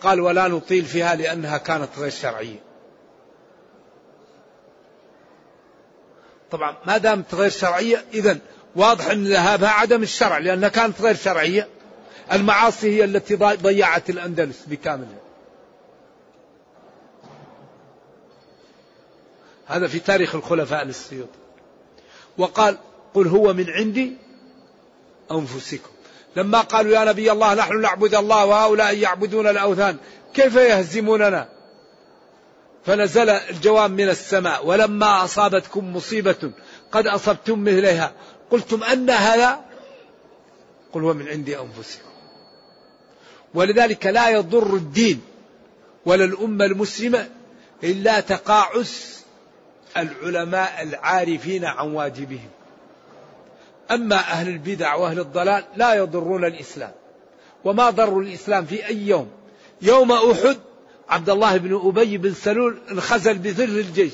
قال 0.00 0.20
ولا 0.20 0.48
نطيل 0.48 0.84
فيها 0.84 1.14
لأنها 1.14 1.58
كانت 1.58 1.98
غير 1.98 2.10
شرعية. 2.10 2.73
طبعا 6.56 6.76
ما 6.86 6.98
دامت 6.98 7.34
غير 7.34 7.50
شرعية 7.50 8.04
إذا 8.14 8.38
واضح 8.76 9.06
أن 9.06 9.24
ذهابها 9.24 9.68
عدم 9.68 10.02
الشرع 10.02 10.38
لأنها 10.38 10.68
كانت 10.68 11.00
غير 11.00 11.16
شرعية. 11.16 11.68
المعاصي 12.32 12.96
هي 12.96 13.04
التي 13.04 13.34
ضيعت 13.36 14.10
الأندلس 14.10 14.64
بكاملها 14.66 15.18
هذا 19.66 19.86
في 19.86 19.98
تاريخ 19.98 20.34
الخلفاء 20.34 20.84
للسيوطي 20.84 21.38
وقال 22.38 22.78
قل 23.14 23.26
هو 23.26 23.52
من 23.52 23.70
عندي 23.70 24.16
أنفسكم. 25.32 25.90
لما 26.36 26.60
قالوا 26.60 26.92
يا 26.92 27.04
نبي 27.04 27.32
الله 27.32 27.54
نحن 27.54 27.80
نعبد 27.80 28.14
الله 28.14 28.44
وهؤلاء 28.44 28.96
يعبدون 28.98 29.46
الأوثان 29.46 29.96
كيف 30.34 30.56
يهزموننا؟ 30.56 31.48
فنزل 32.86 33.28
الجواب 33.30 33.90
من 33.90 34.08
السماء 34.08 34.66
ولما 34.66 35.24
أصابتكم 35.24 35.96
مصيبة 35.96 36.50
قد 36.92 37.06
أصبتم 37.06 37.64
مثلها 37.64 38.12
قلتم 38.50 38.82
أن 38.82 39.10
هذا 39.10 39.60
قل 40.92 41.02
هو 41.02 41.14
من 41.14 41.28
عند 41.28 41.48
أنفسكم. 41.50 42.08
ولذلك 43.54 44.06
لا 44.06 44.28
يضر 44.28 44.74
الدين 44.74 45.22
ولا 46.06 46.24
الأمة 46.24 46.64
المسلمة 46.64 47.28
إلا 47.84 48.20
تقاعس 48.20 49.24
العلماء 49.96 50.82
العارفين 50.82 51.64
عن 51.64 51.92
واجبهم. 51.92 52.50
أما 53.90 54.16
أهل 54.16 54.48
البدع 54.48 54.94
وأهل 54.94 55.20
الضلال 55.20 55.64
لا 55.76 55.94
يضرون 55.94 56.44
الإسلام. 56.44 56.92
وما 57.64 57.90
ضروا 57.90 58.22
الإسلام 58.22 58.64
في 58.64 58.86
أي 58.86 59.08
يوم؟ 59.08 59.30
يوم 59.82 60.12
أحد 60.12 60.58
عبد 61.08 61.30
الله 61.30 61.56
بن 61.56 61.80
أبي 61.84 62.18
بن 62.18 62.34
سلول 62.34 62.78
انخزل 62.90 63.38
بذل 63.38 63.78
الجيش. 63.78 64.12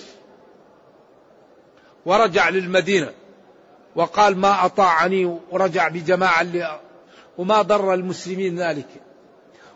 ورجع 2.06 2.48
للمدينة 2.48 3.12
وقال 3.94 4.38
ما 4.38 4.64
أطاعني 4.64 5.38
ورجع 5.50 5.88
بجماعة 5.88 6.40
اللي 6.40 6.80
وما 7.38 7.62
ضر 7.62 7.94
المسلمين 7.94 8.60
ذلك. 8.60 8.88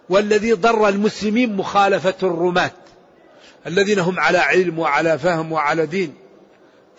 والذي 0.09 0.53
ضر 0.53 0.89
المسلمين 0.89 1.57
مخالفة 1.57 2.15
الرماة 2.23 2.71
الذين 3.67 3.99
هم 3.99 4.21
على 4.21 4.39
علم 4.39 4.79
وعلى 4.79 5.19
فهم 5.19 5.53
وعلى 5.53 5.87
دين. 5.87 6.15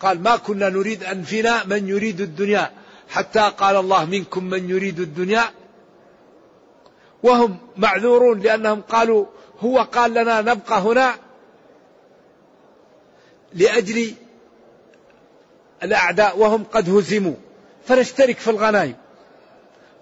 قال 0.00 0.22
ما 0.22 0.36
كنا 0.36 0.68
نريد 0.68 1.04
أن 1.04 1.22
فينا 1.22 1.64
من 1.64 1.88
يريد 1.88 2.20
الدنيا 2.20 2.70
حتى 3.08 3.52
قال 3.58 3.76
الله 3.76 4.04
منكم 4.04 4.44
من 4.44 4.70
يريد 4.70 5.00
الدنيا. 5.00 5.44
وهم 7.22 7.58
معذورون 7.76 8.40
لأنهم 8.40 8.80
قالوا 8.80 9.26
هو 9.60 9.78
قال 9.78 10.14
لنا 10.14 10.40
نبقى 10.40 10.80
هنا 10.80 11.14
لأجل 13.54 14.14
الأعداء 15.82 16.38
وهم 16.38 16.64
قد 16.64 16.90
هزموا. 16.90 17.34
فنشترك 17.86 18.38
في 18.38 18.50
الغنائم. 18.50 18.96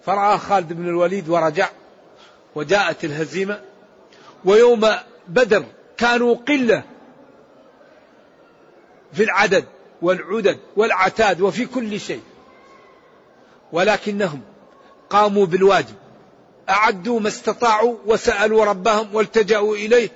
فرأى 0.05 0.37
خالد 0.37 0.73
بن 0.73 0.87
الوليد 0.87 1.29
ورجع 1.29 1.69
وجاءت 2.55 3.03
الهزيمة. 3.05 3.61
ويوم 4.45 4.89
بدر 5.27 5.65
كانوا 5.97 6.35
قلة 6.35 6.83
في 9.13 9.23
العدد 9.23 9.65
والعدد 10.01 10.59
والعتاد 10.75 11.41
وفي 11.41 11.65
كل 11.65 11.99
شيء. 11.99 12.21
ولكنهم 13.71 14.41
قاموا 15.09 15.45
بالواجب. 15.45 15.95
أعدوا 16.69 17.19
ما 17.19 17.27
استطاعوا 17.27 17.97
وسألوا 18.05 18.65
ربهم 18.65 19.15
والتجأوا 19.15 19.75
إليه. 19.75 20.09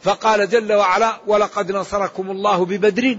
فقال 0.00 0.48
جل 0.48 0.72
وعلا 0.72 1.20
ولقد 1.26 1.72
نصركم 1.72 2.30
الله 2.30 2.64
ببدر 2.64 3.18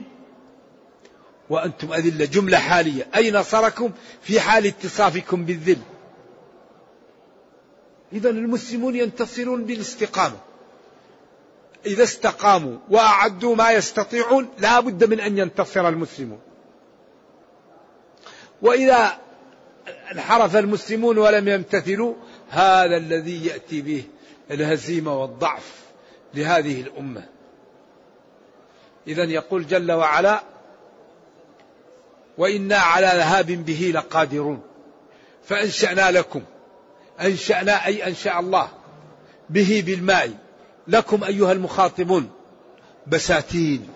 وأنتم 1.50 1.94
أذلة. 1.94 2.26
جملة 2.26 2.58
حالية. 2.58 3.08
أي 3.16 3.32
نصركم؟ 3.32 3.92
في 4.22 4.40
حال 4.40 4.66
اتصافكم 4.66 5.46
بالذل. 5.46 5.82
إذا 8.14 8.30
المسلمون 8.30 8.96
ينتصرون 8.96 9.64
بالاستقامة. 9.66 10.38
إذا 11.86 12.04
استقاموا 12.04 12.78
وأعدوا 12.90 13.56
ما 13.56 13.72
يستطيعون 13.72 14.48
لا 14.60 14.80
بد 14.80 15.04
من 15.04 15.20
أن 15.20 15.38
ينتصر 15.38 15.90
المسلمون. 15.90 16.40
وإذا 18.62 19.18
انحرف 20.12 20.56
المسلمون 20.56 21.18
ولم 21.18 21.48
يمتثلوا 21.48 22.14
هذا 22.50 22.98
الذي 22.98 23.46
يأتي 23.46 23.82
به 23.82 24.04
الهزيمة 24.52 25.22
والضعف 25.22 25.72
لهذه 26.34 26.82
الأمة. 26.82 27.26
إذا 29.08 29.24
يقول 29.24 29.68
جل 29.68 29.92
وعلا 29.92 30.44
وإنا 32.38 32.78
على 32.78 33.08
ذهاب 33.08 33.46
به 33.46 33.92
لقادرون 33.96 34.62
فأنشأنا 35.44 36.12
لكم. 36.12 36.42
أنشأنا 37.22 37.86
أي 37.86 38.08
أنشأ 38.08 38.40
الله 38.40 38.70
به 39.50 39.84
بالماء. 39.86 40.32
لكم 40.88 41.24
أيها 41.24 41.52
المخاطبون 41.52 42.32
بساتين 43.08 43.90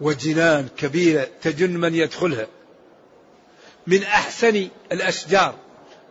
وجنان 0.00 0.68
كبيرة 0.76 1.28
تجن 1.42 1.76
من 1.76 1.94
يدخلها. 1.94 2.46
من 3.86 4.02
أحسن 4.02 4.68
الأشجار 4.92 5.54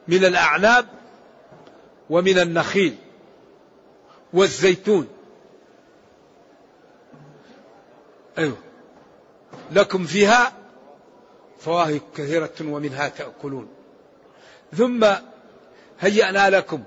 من 0.07 0.25
الأعناب 0.25 0.85
ومن 2.09 2.39
النخيل 2.39 2.95
والزيتون. 4.33 5.07
أيوه. 8.37 8.57
لكم 9.71 10.05
فيها 10.05 10.53
فواكه 11.59 12.01
كثيرة 12.15 12.53
ومنها 12.61 13.07
تأكلون. 13.07 13.67
ثم 14.77 15.07
هيأنا 15.99 16.49
لكم 16.49 16.83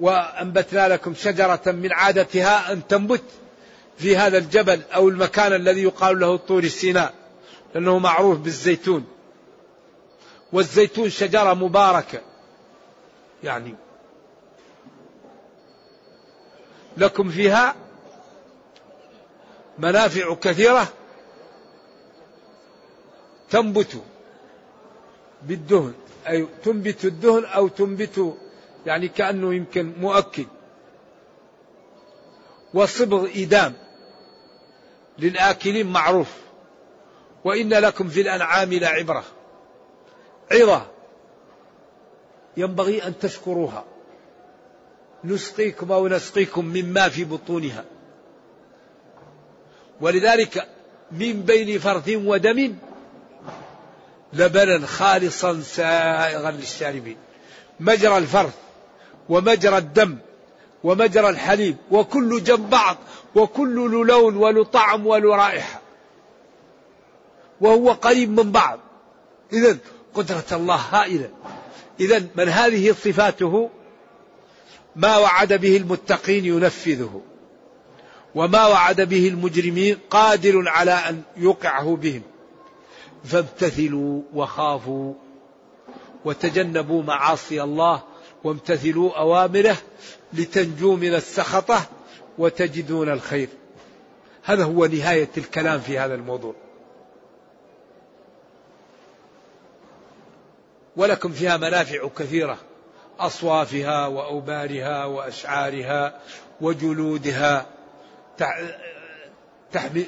وأنبتنا 0.00 0.88
لكم 0.88 1.14
شجرة 1.14 1.62
من 1.66 1.92
عادتها 1.92 2.72
أن 2.72 2.86
تنبت 2.86 3.22
في 3.98 4.16
هذا 4.16 4.38
الجبل 4.38 4.80
أو 4.94 5.08
المكان 5.08 5.52
الذي 5.52 5.82
يقال 5.82 6.20
له 6.20 6.36
طور 6.36 6.62
السيناء 6.64 7.14
لأنه 7.74 7.98
معروف 7.98 8.38
بالزيتون. 8.38 9.04
والزيتون 10.52 11.10
شجرة 11.10 11.54
مباركة. 11.54 12.20
يعني 13.44 13.74
لكم 16.96 17.30
فيها 17.30 17.74
منافع 19.78 20.34
كثيرة 20.34 20.88
تنبت 23.50 24.02
بالدهن 25.42 25.94
أي 26.28 26.48
تنبت 26.62 27.04
الدهن 27.04 27.44
أو 27.44 27.68
تنبت 27.68 28.36
يعني 28.86 29.08
كأنه 29.08 29.54
يمكن 29.54 29.92
مؤكد 30.00 30.46
وصبغ 32.74 33.28
إدام 33.34 33.74
للآكلين 35.18 35.86
معروف. 35.86 36.36
وإن 37.44 37.68
لكم 37.68 38.08
في 38.08 38.20
الأنعام 38.20 38.72
لعبرة 38.72 39.24
عظة 40.52 40.86
ينبغي 42.56 43.06
أن 43.06 43.18
تشكروها. 43.18 43.84
نسقيكم 45.24 45.92
أو 45.92 46.08
نسقيكم 46.08 46.64
مما 46.64 47.08
في 47.08 47.24
بطونها. 47.24 47.84
ولذلك 50.00 50.68
من 51.12 51.42
بين 51.42 51.78
فرث 51.78 52.08
ودم 52.08 52.76
لبنا 54.32 54.86
خالصا 54.86 55.60
سائغا 55.60 56.50
للشاربين. 56.50 57.16
مجرى 57.80 58.18
الفرث 58.18 58.54
ومجرى 59.28 59.78
الدم 59.78 60.18
ومجرى 60.84 61.28
الحليب 61.28 61.76
وكل 61.90 62.44
جنب 62.44 62.70
بعض 62.70 62.96
وكل 63.34 63.76
له 63.76 64.04
لون 64.04 64.36
وله 64.36 64.64
طعم 64.64 65.06
وله 65.06 65.36
رائحة 65.36 65.80
وهو 67.60 67.92
قريب 67.92 68.40
من 68.40 68.52
بعض. 68.52 68.78
إذا 69.52 69.78
قدرة 70.14 70.44
الله 70.52 70.74
هائلة. 70.74 71.30
إذا 72.00 72.26
من 72.34 72.48
هذه 72.48 72.92
صفاته 72.92 73.70
ما 75.02 75.16
وعد 75.18 75.52
به 75.52 75.76
المتقين 75.76 76.44
ينفذه. 76.44 77.20
وما 78.34 78.66
وعد 78.66 79.00
به 79.00 79.28
المجرمين 79.28 79.96
قادر 80.10 80.68
على 80.68 80.92
أن 80.92 81.22
يوقعه 81.36 81.96
بهم. 81.96 82.22
فامتثلوا 83.24 84.22
وخافوا 84.34 85.14
وتجنبوا 86.24 87.02
معاصي 87.02 87.62
الله 87.62 88.02
وامتثلوا 88.44 89.18
أوامره 89.18 89.76
لتنجوا 90.32 90.96
من 90.96 91.14
السخطة 91.14 91.86
وتجدون 92.38 93.08
الخير. 93.08 93.48
هذا 94.44 94.64
هو 94.64 94.86
نهاية 94.86 95.30
الكلام 95.38 95.80
في 95.80 95.98
هذا 95.98 96.14
الموضوع. 96.14 96.54
ولكم 100.96 101.32
فيها 101.32 101.56
منافع 101.56 102.08
كثيرة. 102.18 102.69
أصوافها 103.26 104.06
وأوبارها 104.06 105.04
وأشعارها 105.04 106.20
وجلودها. 106.60 107.66
تحمل 109.72 110.04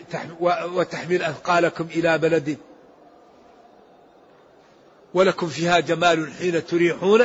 وتحمل 0.74 1.22
أثقالكم 1.22 1.84
إلى 1.84 2.18
بلد. 2.18 2.56
ولكم 5.14 5.46
فيها 5.46 5.80
جمال 5.80 6.32
حين 6.38 6.66
تريحون 6.66 7.22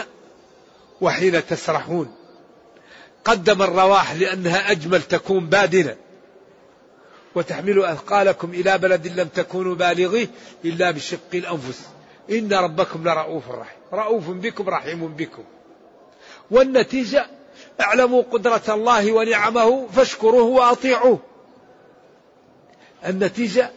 وحين 1.01 1.47
تسرحون. 1.47 2.15
قدم 3.25 3.61
الرواح 3.61 4.13
لأنها 4.13 4.71
أجمل 4.71 5.01
تكون 5.01 5.49
بادنة. 5.49 5.95
وتحملوا 7.35 7.91
أثقالكم 7.91 8.49
إلى 8.49 8.77
بلد 8.77 9.07
لم 9.07 9.27
تكونوا 9.27 9.75
بالغيه 9.75 10.27
إلا 10.65 10.91
بشق 10.91 11.19
الأنفس. 11.33 11.87
إن 12.31 12.53
ربكم 12.53 13.07
لرؤوف 13.07 13.51
رحيم. 13.51 13.79
رؤوف 13.93 14.29
بكم 14.29 14.69
رحيم 14.69 15.07
بكم. 15.07 15.43
والنتيجة 16.51 17.27
اعلموا 17.81 18.23
قدرة 18.31 18.61
الله 18.69 19.11
ونعمه 19.11 19.87
فاشكروه 19.87 20.43
وأطيعوه. 20.43 21.19
النتيجة 23.05 23.71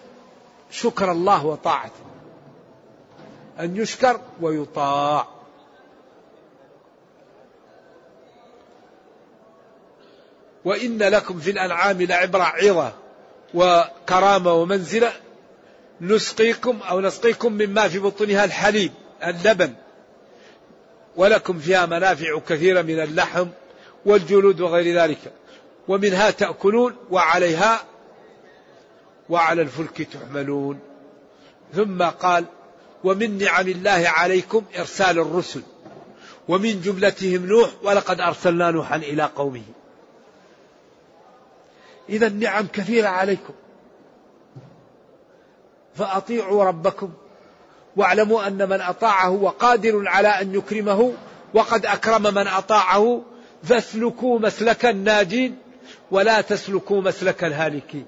شكر 0.70 1.12
الله 1.12 1.46
وطاعته. 1.46 2.04
أن 3.60 3.76
يشكر 3.76 4.20
ويطاع. 4.40 5.26
وإن 10.64 10.98
لكم 10.98 11.38
في 11.38 11.50
الأنعام 11.50 12.02
لعبرة 12.02 12.42
عظة 12.42 12.92
وكرامة 13.54 14.52
ومنزلة 14.52 15.12
نسقيكم 16.00 16.78
أو 16.82 17.00
نسقيكم 17.00 17.52
مما 17.52 17.88
في 17.88 17.98
بطونها 17.98 18.44
الحليب 18.44 18.92
اللبن. 19.24 19.74
ولكم 21.16 21.58
فيها 21.58 21.86
منافع 21.86 22.38
كثيرة 22.38 22.82
من 22.82 23.00
اللحم 23.00 23.46
والجلود 24.06 24.60
وغير 24.60 25.02
ذلك. 25.02 25.32
ومنها 25.88 26.30
تأكلون 26.30 26.96
وعليها 27.10 27.80
وعلى 29.28 29.62
الفلك 29.62 30.02
تحملون. 30.02 30.80
ثم 31.74 32.02
قال 32.02 32.44
ومن 33.04 33.38
نعم 33.38 33.68
الله 33.68 34.04
عليكم 34.08 34.64
إرسال 34.78 35.18
الرسل. 35.18 35.62
ومن 36.48 36.80
جملتهم 36.80 37.46
نوح 37.46 37.70
ولقد 37.82 38.20
أرسلنا 38.20 38.70
نوحا 38.70 38.96
إلى 38.96 39.22
قومه. 39.22 39.62
إذا 42.08 42.26
النعم 42.26 42.66
كثيرة 42.66 43.08
عليكم. 43.08 43.54
فأطيعوا 45.94 46.64
ربكم. 46.64 47.12
واعلموا 47.96 48.46
أن 48.46 48.68
من 48.68 48.80
أطاعه 48.80 49.30
وقادر 49.30 50.08
على 50.08 50.28
أن 50.28 50.54
يكرمه 50.54 51.12
وقد 51.54 51.86
أكرم 51.86 52.22
من 52.22 52.46
أطاعه. 52.46 53.22
فاسلكوا 53.62 54.38
مسلك 54.38 54.86
الناجين 54.86 55.58
ولا 56.10 56.40
تسلكوا 56.40 57.00
مسلك 57.00 57.44
الهالكين. 57.44 58.06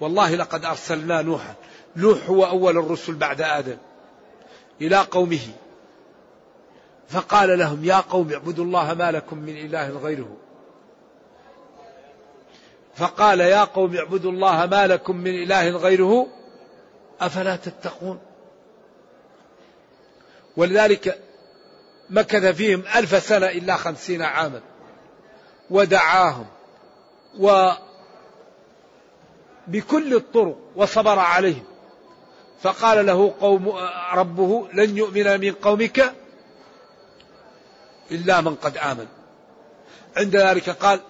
والله 0.00 0.34
لقد 0.34 0.64
أرسلنا 0.64 1.22
نوحا. 1.22 1.54
نوح 1.96 2.18
هو 2.28 2.44
أول 2.44 2.78
الرسل 2.78 3.14
بعد 3.14 3.40
آدم 3.40 3.76
إلى 4.80 4.96
قومه. 4.96 5.48
فقال 7.08 7.58
لهم 7.58 7.84
يا 7.84 8.00
قوم 8.00 8.32
اعبدوا 8.32 8.64
الله 8.64 8.94
ما 8.94 9.10
لكم 9.10 9.38
من 9.38 9.56
إله 9.56 9.88
غيره. 9.88 10.36
فقال 12.94 13.40
يا 13.40 13.64
قوم 13.64 13.96
اعبدوا 13.96 14.32
الله 14.32 14.66
ما 14.66 14.86
لكم 14.86 15.16
من 15.16 15.42
إله 15.42 15.70
غيره. 15.70 16.26
أفلا 17.20 17.56
تتقون؟ 17.56 18.20
ولذلك 20.56 21.18
مكث 22.10 22.44
فيهم 22.44 22.82
ألف 22.96 23.22
سنة 23.22 23.46
إلا 23.46 23.76
خمسين 23.76 24.22
عاما. 24.22 24.60
ودعاهم. 25.70 26.46
بكل 29.66 30.14
الطرق 30.14 30.56
وصبر 30.76 31.18
عليهم. 31.18 31.64
فقال 32.62 33.06
له 33.06 33.34
قوم 33.40 33.68
ربه 34.12 34.68
لن 34.72 34.96
يؤمن 34.96 35.40
من 35.40 35.52
قومك 35.52 36.14
إلا 38.10 38.40
من 38.40 38.54
قد 38.54 38.76
آمن. 38.76 39.06
عند 40.16 40.36
ذلك 40.36 40.70
قال 40.70 41.00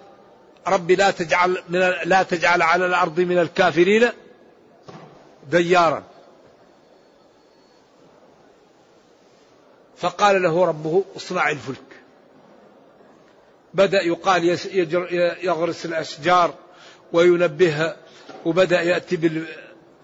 رب 0.67 0.91
لا 0.91 1.11
تجعل 1.11 1.63
من 1.69 1.79
لا 2.03 2.23
تجعل 2.23 2.61
على 2.61 2.85
الأرض 2.85 3.19
من 3.19 3.39
الكافرين 3.39 4.09
ديارا. 5.49 6.03
فقال 9.97 10.41
له 10.41 10.65
ربه 10.65 11.03
اصنع 11.15 11.49
الفلك. 11.49 12.01
بدأ 13.73 14.01
يقال 14.01 14.45
يغرس 15.43 15.85
الأشجار 15.85 16.53
وينبهها 17.13 17.97
وبدأ 18.45 18.81
يأتي 18.81 19.15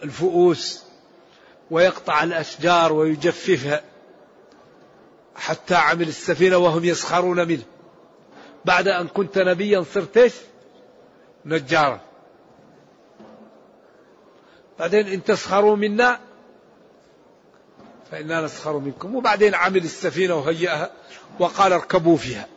بالفؤوس 0.01 0.83
ويقطع 1.71 2.23
الأشجار 2.23 2.93
ويجففها 2.93 3.83
حتى 5.35 5.75
عمل 5.75 6.07
السفينة 6.07 6.57
وهم 6.57 6.85
يسخرون 6.85 7.47
منه. 7.47 7.63
بعد 8.65 8.87
أن 8.87 9.07
كنت 9.07 9.37
نبيا 9.37 9.85
صرت؟ 9.93 10.33
نجارا. 11.45 12.06
بعدين 14.79 15.07
إن 15.07 15.23
تسخروا 15.23 15.75
منا 15.75 16.19
فإنا 18.11 18.41
نسخر 18.41 18.77
منكم. 18.77 19.15
وبعدين 19.15 19.55
عمل 19.55 19.83
السفينة 19.83 20.35
وهيئها 20.35 20.91
وقال 21.39 21.73
اركبوا 21.73 22.17
فيها. 22.17 22.47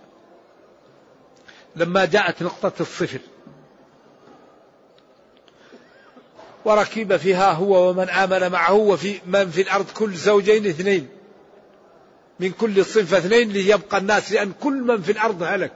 لما 1.76 2.04
جاءت 2.04 2.42
نقطة 2.42 2.72
الصفر. 2.80 3.20
وركب 6.64 7.16
فيها 7.16 7.52
هو 7.52 7.90
ومن 7.90 8.08
آمن 8.08 8.52
معه 8.52 8.72
وفي 8.74 9.20
من 9.26 9.50
في 9.50 9.62
الأرض 9.62 9.90
كل 9.90 10.14
زوجين 10.14 10.66
اثنين. 10.66 11.08
من 12.40 12.50
كل 12.52 12.84
صنف 12.84 13.14
اثنين 13.14 13.48
ليبقى 13.50 13.98
الناس 13.98 14.32
لأن 14.32 14.52
كل 14.60 14.82
من 14.82 15.02
في 15.02 15.12
الأرض 15.12 15.42
هلك. 15.42 15.72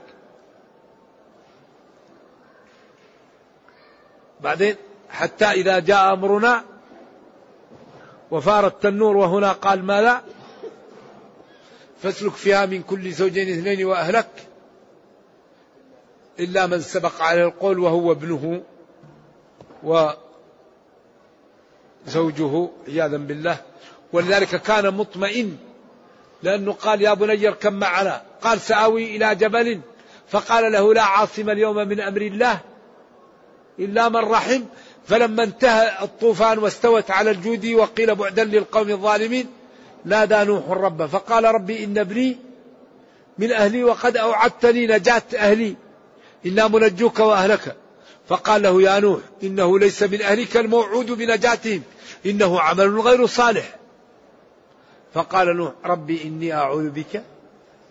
بعدين 4.41 4.75
حتى 5.09 5.45
إذا 5.45 5.79
جاء 5.79 6.13
أمرنا 6.13 6.63
وفار 8.31 8.67
التنور 8.67 9.17
وهنا 9.17 9.51
قال 9.51 9.83
ما 9.83 10.01
لا 10.01 10.21
فاسلك 12.03 12.33
فيها 12.33 12.65
من 12.65 12.83
كل 12.83 13.11
زوجين 13.11 13.49
اثنين 13.49 13.85
وأهلك 13.85 14.29
إلا 16.39 16.67
من 16.67 16.81
سبق 16.81 17.21
على 17.21 17.43
القول 17.43 17.79
وهو 17.79 18.11
ابنه 18.11 18.63
وزوجه 22.07 22.69
عياذا 22.87 23.17
بالله. 23.17 23.57
ولذلك 24.13 24.61
كان 24.61 24.93
مطمئن 24.93 25.57
لأنه 26.43 26.73
قال 26.73 27.01
يا 27.01 27.13
بني 27.13 27.47
اركب 27.47 27.73
معنا. 27.73 28.21
قال 28.41 28.59
سآوي 28.59 29.15
إلى 29.15 29.35
جبل 29.35 29.81
فقال 30.27 30.71
له 30.71 30.93
لا 30.93 31.03
عاصم 31.03 31.49
اليوم 31.49 31.75
من 31.75 32.01
أمر 32.01 32.21
الله 32.21 32.59
إلا 33.79 34.09
من 34.09 34.15
رحم. 34.15 34.61
فلما 35.07 35.43
انتهى 35.43 36.03
الطوفان 36.03 36.57
واستوت 36.57 37.11
على 37.11 37.31
الجود 37.31 37.65
وقيل 37.65 38.15
بعدا 38.15 38.43
للقوم 38.43 38.89
الظالمين 38.89 39.47
نادى 40.05 40.43
نوح 40.43 40.69
ربه 40.69 41.07
فقال 41.07 41.43
ربي 41.43 41.83
إن 41.83 41.97
ابني 41.97 42.37
من 43.37 43.51
أهلي 43.51 43.83
وقد 43.83 44.17
أوعدتني 44.17 44.87
نجاة 44.87 45.23
أهلي 45.35 45.75
إلا 46.45 46.67
منجوك 46.67 47.19
وأهلك. 47.19 47.75
فقال 48.27 48.61
له 48.61 48.81
يا 48.81 48.99
نوح 48.99 49.19
إنه 49.43 49.79
ليس 49.79 50.03
من 50.03 50.21
أهلك 50.21 50.57
الموعود 50.57 51.11
بنجاتهم 51.11 51.81
إنه 52.25 52.59
عمل 52.61 52.99
غير 52.99 53.25
صالح. 53.25 53.75
فقال 55.13 55.57
نوح 55.57 55.71
ربي 55.85 56.23
إني 56.23 56.53
أعوذ 56.53 56.89
بك 56.89 57.23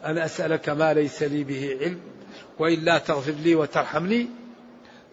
أن 0.04 0.18
أسألك 0.18 0.68
ما 0.68 0.94
ليس 0.94 1.22
لي 1.22 1.44
به 1.44 1.78
علم 1.80 2.00
وإلا 2.58 2.98
تغفر 2.98 3.32
لي 3.32 3.54
وترحمني 3.54 4.28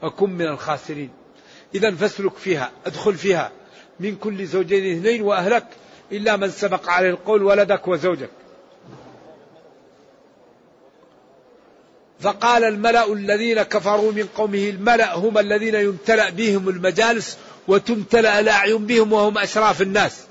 أكن 0.03 0.29
من 0.29 0.47
الخاسرين. 0.47 1.09
إذا 1.75 1.91
فاسلك 1.91 2.35
فيها 2.35 2.71
أدخل 2.85 3.15
فيها. 3.15 3.51
من 3.99 4.15
كل 4.15 4.45
زوجين 4.45 4.97
اثنين 4.97 5.21
وأهلك 5.21 5.65
إلا 6.11 6.37
من 6.37 6.49
سبق 6.49 6.89
عليه 6.89 7.09
القول 7.09 7.43
ولدك 7.43 7.87
وزوجك. 7.87 8.29
فقال 12.19 12.63
الملأ 12.63 13.13
الذين 13.13 13.61
كفروا 13.61 14.11
من 14.11 14.27
قومه 14.37 14.69
الملأ 14.69 15.15
هم 15.15 15.37
الذين 15.37 15.75
يمتلأ 15.75 16.29
بهم 16.29 16.69
المجالس 16.69 17.37
وتمتلأ 17.67 18.39
الأعين 18.39 18.85
بهم 18.85 19.13
وهم 19.13 19.37
أشراف 19.37 19.81
الناس. 19.81 20.25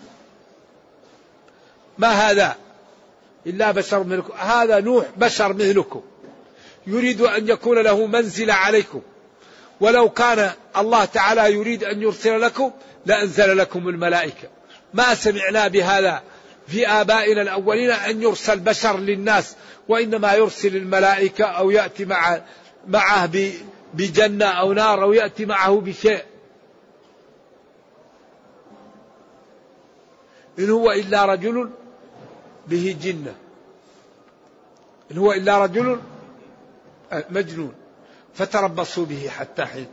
ما 1.98 2.08
هذا؟ 2.08 2.56
إلا 3.46 3.70
بشر 3.70 4.04
مثلكم. 4.04 4.32
هذا 4.32 4.80
نوح 4.80 5.06
بشر 5.16 5.52
مثلكم. 5.52 6.02
يريد 6.86 7.20
أن 7.20 7.48
يكون 7.48 7.78
له 7.78 8.06
منزل 8.06 8.50
عليكم. 8.50 9.02
ولو 9.80 10.10
كان 10.10 10.50
الله 10.76 11.04
تعالى 11.04 11.52
يريد 11.52 11.84
أن 11.84 12.02
يرسل 12.02 12.40
لكم 12.40 12.70
لأنزل 13.06 13.56
لكم 13.56 13.88
الملائكة. 13.88 14.48
ما 14.94 15.14
سمعنا 15.14 15.68
بهذا 15.68 16.22
في 16.66 16.88
آبائنا 16.88 17.42
الأولين 17.42 17.90
أن 17.90 18.22
يرسل 18.22 18.58
بشر 18.58 18.98
للناس 18.98 19.56
وإنما 19.88 20.32
يرسل 20.34 20.76
الملائكة 20.76 21.44
أو 21.44 21.70
يأتي 21.70 22.04
مع 22.04 22.40
معه 22.88 23.30
بجنة 23.94 24.46
أو 24.46 24.72
نار 24.72 25.02
أو 25.02 25.12
يأتي 25.12 25.44
معه 25.44 25.80
بشيء. 25.80 26.24
إن 30.58 30.70
هو 30.70 30.92
إلا 30.92 31.24
رجل 31.24 31.70
به 32.66 32.96
جنة. 33.02 33.34
إن 35.12 35.18
هو 35.18 35.32
إلا 35.32 35.58
رجل 35.58 36.00
مجنون. 37.30 37.79
فتربصوا 38.34 39.04
به 39.04 39.28
حتى 39.28 39.64
حين. 39.64 39.86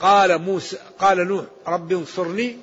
قال 0.00 0.38
موسى 0.38 0.78
قال 0.98 1.28
نوح 1.28 1.44
رب 1.68 1.92
انصرني. 1.92 2.56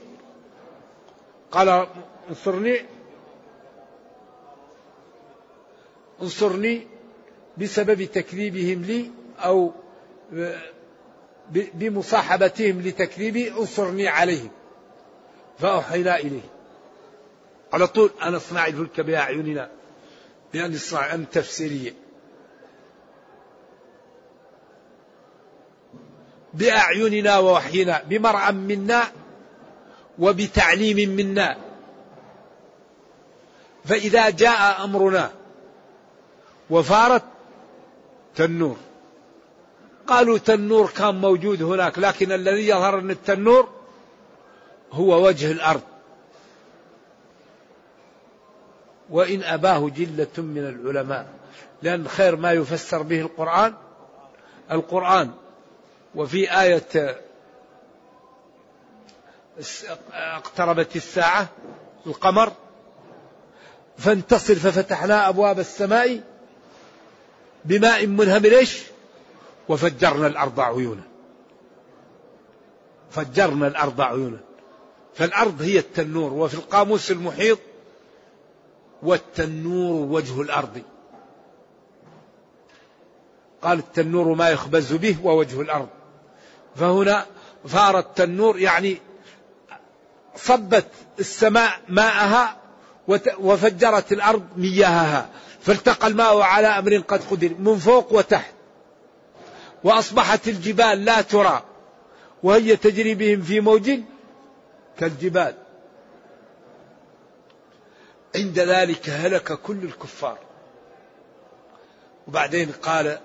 قال 1.51 1.87
انصرني. 2.29 2.85
انصرني 6.21 6.87
بسبب 7.57 8.03
تكذيبهم 8.03 8.81
لي 8.81 9.11
أو 9.39 9.71
بمصاحبتهم 11.53 12.81
لتكذيبي 12.81 13.51
انصرني 13.51 14.07
عليهم. 14.07 14.51
فأوحينا 15.59 16.19
إليه. 16.19 16.49
على 17.73 17.87
طول 17.87 18.11
أنا 18.21 18.37
أصنع 18.37 18.67
الفلك 18.67 19.01
بأعيننا 19.01 19.69
بأن 20.53 20.73
يصنع 20.73 21.13
أن 21.13 21.29
تفسيرية. 21.29 21.93
بأعيننا 26.53 27.37
ووحينا 27.37 28.01
بمرعى 28.09 28.51
منا 28.51 29.03
وبتعليم 30.19 31.09
منا. 31.09 31.57
فإذا 33.85 34.29
جاء 34.29 34.83
أمرنا 34.83 35.31
وفارت 36.69 37.23
تنور. 38.35 38.77
قالوا 40.07 40.37
تنور 40.37 40.89
كان 40.89 41.15
موجود 41.15 41.61
هناك 41.63 41.99
لكن 41.99 42.31
الذي 42.31 42.67
يظهر 42.67 42.99
أن 42.99 43.11
التنور 43.11 43.69
هو 44.91 45.27
وجه 45.27 45.51
الأرض. 45.51 45.81
وإن 49.09 49.43
أباه 49.43 49.89
جلة 49.89 50.27
من 50.37 50.57
العلماء 50.57 51.27
لأن 51.81 52.07
خير 52.07 52.35
ما 52.35 52.51
يفسر 52.51 53.01
به 53.01 53.21
القرآن 53.21 53.73
القرآن 54.71 55.31
وفي 56.15 56.61
آية 56.61 57.17
اقتربت 60.13 60.95
الساعة 60.95 61.49
القمر 62.07 62.51
فانتصر 63.97 64.55
ففتحنا 64.55 65.29
أبواب 65.29 65.59
السماء 65.59 66.23
بماء 67.65 68.07
منهمر 68.07 68.51
إيش؟ 68.51 68.81
وفجرنا 69.69 70.27
الأرض 70.27 70.59
عيونا. 70.59 71.03
فجرنا 73.11 73.67
الأرض 73.67 74.01
عيونا. 74.01 74.39
فالأرض 75.13 75.61
هي 75.61 75.79
التنور 75.79 76.33
وفي 76.33 76.53
القاموس 76.53 77.11
المحيط 77.11 77.59
والتنور 79.03 80.11
وجه 80.11 80.41
الأرض. 80.41 80.81
قال 83.61 83.79
التنور 83.79 84.33
ما 84.33 84.49
يخبز 84.49 84.93
به 84.93 85.17
ووجه 85.23 85.61
الأرض. 85.61 85.89
فهنا 86.75 87.25
فار 87.67 87.99
التنور 87.99 88.59
يعني 88.59 88.97
صبت 90.35 90.85
السماء 91.19 91.79
ماءها 91.89 92.57
وفجرت 93.39 94.11
الأرض 94.11 94.43
مياهها 94.55 95.29
فالتقى 95.61 96.07
الماء 96.07 96.39
على 96.41 96.67
أمر 96.67 96.97
قد 96.97 97.21
قدر 97.31 97.55
من 97.59 97.77
فوق 97.77 98.13
وتحت. 98.13 98.53
وأصبحت 99.83 100.47
الجبال 100.47 101.05
لا 101.05 101.21
ترى 101.21 101.63
وهي 102.43 102.75
تجري 102.75 103.15
بهم 103.15 103.41
في 103.41 103.59
موج 103.59 103.91
كالجبال. 104.99 105.55
عند 108.35 108.59
ذلك 108.59 109.09
هلك 109.09 109.53
كل 109.53 109.83
الكفار. 109.83 110.37
وبعدين 112.27 112.71
قال 112.71 113.19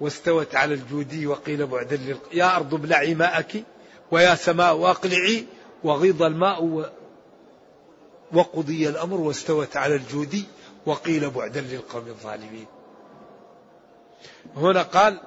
واستوت 0.00 0.54
على 0.54 0.74
الجودي 0.74 1.26
وقيل 1.26 1.66
بعدا 1.66 1.96
للق... 1.96 2.22
يا 2.32 2.56
أرض 2.56 2.74
ابلعي 2.74 3.14
ماءك 3.14 3.64
ويا 4.10 4.34
سماء 4.34 4.90
أقلعي 4.90 5.44
وغيض 5.84 6.22
الماء 6.22 6.64
و... 6.64 6.84
وقضي 8.32 8.88
الأمر 8.88 9.20
واستوت 9.20 9.76
على 9.76 9.94
الجودي 9.94 10.44
وقيل 10.86 11.30
بعدا 11.30 11.60
للقوم 11.60 12.06
الظالمين. 12.06 12.66
هنا 14.56 14.82
قال 14.82 15.20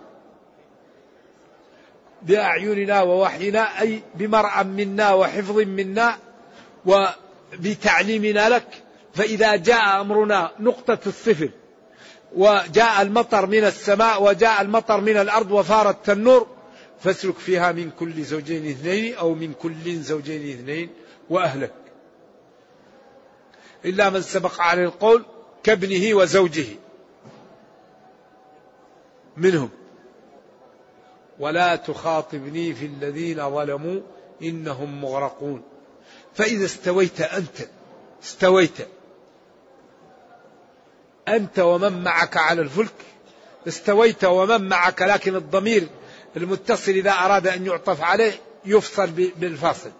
بأعيننا 2.21 3.01
ووحينا 3.01 3.81
أي 3.81 4.01
بمرأى 4.15 4.63
منا 4.63 5.13
وحفظ 5.13 5.57
منا 5.57 6.17
وبتعليمنا 6.85 8.49
لك 8.49 8.83
فإذا 9.13 9.55
جاء 9.55 10.01
أمرنا 10.01 10.51
نقطة 10.59 10.99
الصفر. 11.07 11.49
وجاء 12.35 13.01
المطر 13.01 13.45
من 13.45 13.63
السماء 13.63 14.23
وجاء 14.23 14.61
المطر 14.61 15.01
من 15.01 15.17
الأرض 15.17 15.51
وفار 15.51 15.89
التنور 15.89 16.47
فاسلك 16.99 17.37
فيها 17.37 17.71
من 17.71 17.91
كل 17.91 18.23
زوجين 18.23 18.69
اثنين 18.69 19.15
أو 19.15 19.33
من 19.33 19.53
كل 19.53 19.95
زوجين 20.01 20.59
اثنين 20.59 20.89
وأهلك. 21.29 21.73
إلا 23.85 24.09
من 24.09 24.21
سبق 24.21 24.61
عليه 24.61 24.83
القول 24.83 25.25
كابنه 25.63 26.13
وزوجه 26.13 26.65
منهم. 29.37 29.69
ولا 31.39 31.75
تخاطبني 31.75 32.73
في 32.73 32.85
الذين 32.85 33.49
ظلموا 33.49 34.01
إنهم 34.43 35.01
مغرقون. 35.01 35.61
فإذا 36.33 36.65
استويت 36.65 37.21
أنت 37.21 37.57
استويت 38.23 38.71
أنت 41.35 41.59
ومن 41.59 42.03
معك 42.03 42.37
على 42.37 42.61
الفلك. 42.61 42.93
استويت 43.67 44.25
ومن 44.25 44.69
معك 44.69 45.01
لكن 45.01 45.35
الضمير 45.35 45.87
المتصل 46.37 46.91
إذا 46.91 47.11
أراد 47.11 47.47
أن 47.47 47.65
يعطف 47.65 48.01
عليه 48.01 48.33
يفصل 48.65 49.07
بالفاصل. 49.11 49.91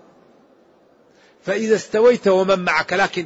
فإذا 1.45 1.75
استويت 1.75 2.27
ومن 2.27 2.59
معك 2.59 2.93
لكن 2.93 3.25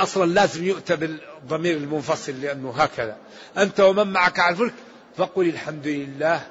أصلا 0.00 0.32
لازم 0.32 0.64
يؤتى 0.64 0.96
بالضمير 0.96 1.76
المنفصل 1.76 2.40
لأنه 2.40 2.70
هكذا. 2.70 3.16
أنت 3.58 3.80
ومن 3.80 4.12
معك 4.12 4.38
على 4.38 4.52
الفلك 4.52 4.74
فقل 5.16 5.48
الحمد 5.48 5.86
لله 5.86 6.46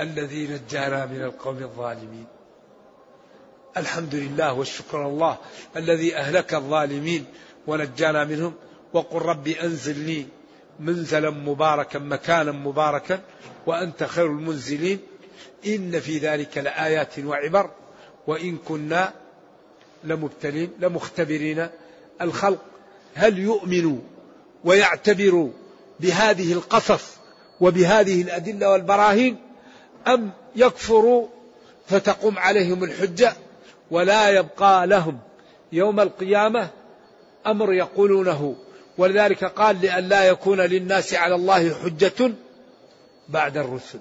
الذي 0.00 0.46
نجانا 0.48 1.06
من 1.06 1.22
القوم 1.22 1.58
الظالمين. 1.62 2.26
الحمد 3.76 4.14
لله 4.14 4.52
والشكر 4.52 5.06
الله 5.06 5.38
الذي 5.76 6.16
أهلك 6.16 6.54
الظالمين 6.54 7.24
ونجانا 7.66 8.24
منهم 8.24 8.54
وقل 8.92 9.22
ربي 9.22 9.62
أنزلني 9.62 10.26
منزلا 10.80 11.30
مباركا 11.30 11.98
مكانا 11.98 12.52
مباركا 12.52 13.20
وأنت 13.66 14.04
خير 14.04 14.26
المنزلين. 14.26 14.98
إن 15.66 16.00
في 16.00 16.18
ذلك 16.18 16.58
لآيات 16.58 17.18
وعبر 17.18 17.70
وإن 18.26 18.56
كنا 18.56 19.12
لمبتلين 20.04 20.70
لمختبرين 20.80 21.68
الخلق. 22.20 22.60
هل 23.14 23.38
يؤمنوا 23.38 23.98
ويعتبروا 24.64 25.50
بهذه 26.00 26.52
القصص 26.52 27.16
وبهذه 27.60 28.22
الأدلة 28.22 28.70
والبراهين 28.70 29.36
أم 30.06 30.30
يكفروا 30.56 31.28
فتقوم 31.86 32.38
عليهم 32.38 32.84
الحجة 32.84 33.32
ولا 33.90 34.30
يبقى 34.30 34.86
لهم 34.86 35.18
يوم 35.72 36.00
القيامة 36.00 36.68
أمر 37.46 37.72
يقولونه 37.72 38.56
ولذلك 38.98 39.44
قال 39.44 39.80
لأن 39.80 40.08
لا 40.08 40.24
يكون 40.24 40.60
للناس 40.60 41.14
على 41.14 41.34
الله 41.34 41.74
حجة 41.74 42.32
بعد 43.28 43.56
الرسل. 43.56 43.98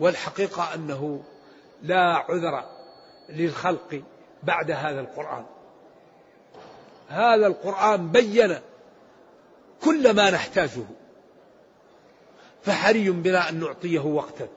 والحقيقة 0.00 0.74
أنه 0.74 1.22
لا 1.82 2.24
عذر 2.28 2.64
للخلق 3.28 4.02
بعد 4.42 4.70
هذا 4.70 5.00
القرآن. 5.00 5.44
هذا 7.08 7.46
القرآن 7.46 8.08
بين 8.08 8.58
كل 9.84 10.14
ما 10.14 10.30
نحتاجه. 10.30 10.84
فحري 12.62 13.10
بنا 13.10 13.48
أن 13.48 13.60
نعطيه 13.60 14.00
وقتا. 14.00 14.48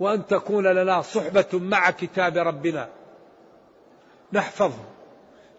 وأن 0.00 0.26
تكون 0.26 0.66
لنا 0.66 1.02
صحبة 1.02 1.46
مع 1.52 1.90
كتاب 1.90 2.36
ربنا. 2.36 2.88
نحفظه 4.32 4.84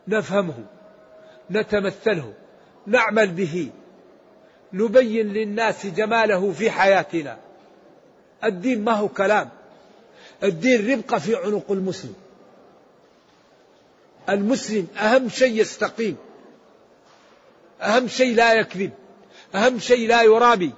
نفهمه. 0.07 0.65
نتمثله 1.51 2.33
نعمل 2.87 3.27
به 3.27 3.69
نبين 4.73 5.33
للناس 5.33 5.85
جماله 5.85 6.51
في 6.51 6.71
حياتنا. 6.71 7.37
الدين 8.43 8.83
ما 8.83 8.91
هو 8.91 9.07
كلام 9.07 9.49
الدين 10.43 10.91
ربقة 10.91 11.19
في 11.19 11.35
عنق 11.35 11.71
المسلم. 11.71 12.13
المسلم 14.29 14.87
أهم 14.97 15.29
شيء 15.29 15.61
يستقيم 15.61 16.17
أهم 17.81 18.07
شيء 18.07 18.35
لا 18.35 18.53
يكذب 18.53 18.91
أهم 19.55 19.79
شيء 19.79 20.07
لا 20.07 20.21
يرابي 20.21 20.71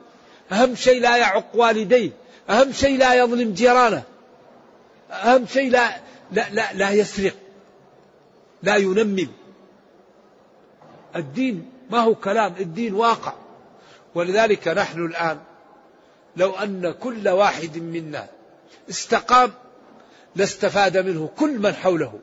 أهم 0.51 0.75
شيء 0.75 1.01
لا 1.01 1.17
يعق 1.17 1.45
والديه 1.53 2.11
أهم 2.49 2.71
شيء 2.71 2.97
لا 2.97 3.13
يظلم 3.13 3.53
جيرانه 3.53 4.03
أهم 5.11 5.47
شيء 5.47 5.71
لا 5.71 5.97
لا 6.31 6.49
لا, 6.51 6.73
لا 6.73 6.91
يسرق 6.91 7.33
لا 8.63 8.75
ينمم. 8.75 9.27
الدين 11.15 11.71
ما 11.89 11.99
هو 11.99 12.15
كلام 12.15 12.55
الدين 12.59 12.93
واقع. 12.93 13.33
ولذلك 14.15 14.67
نحن 14.67 15.05
الآن 15.05 15.39
لو 16.37 16.51
أن 16.51 16.91
كل 16.91 17.29
واحد 17.29 17.77
منا 17.77 18.27
استقام 18.89 19.51
لاستفاد 20.35 20.97
منه 20.97 21.29
كل 21.37 21.59
من 21.59 21.73
حوله 21.73 22.19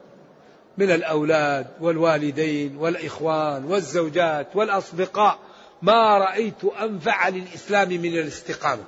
من 0.79 0.91
الأولاد 0.91 1.67
والوالدين 1.81 2.77
والإخوان 2.77 3.65
والزوجات 3.65 4.57
والأصدقاء. 4.57 5.39
ما 5.83 6.19
رأيت 6.19 6.65
أنفع 6.65 7.29
للإسلام 7.29 7.89
من 7.89 8.19
الاستقامة. 8.19 8.85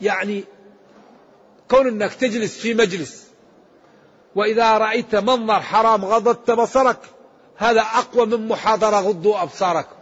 يعني 0.00 0.44
كون 1.70 1.86
أنك 1.86 2.14
تجلس 2.14 2.58
في 2.58 2.74
مجلس 2.74 3.24
وإذا 4.36 4.78
رأيت 4.78 5.14
منظر 5.14 5.60
حرام 5.60 6.04
غضضت 6.04 6.50
بصرك 6.50 6.98
هذا 7.56 7.80
أقوى 7.80 8.26
من 8.26 8.48
محاضرة 8.48 9.00
غضوا 9.00 9.42
أبصاركم 9.42 9.96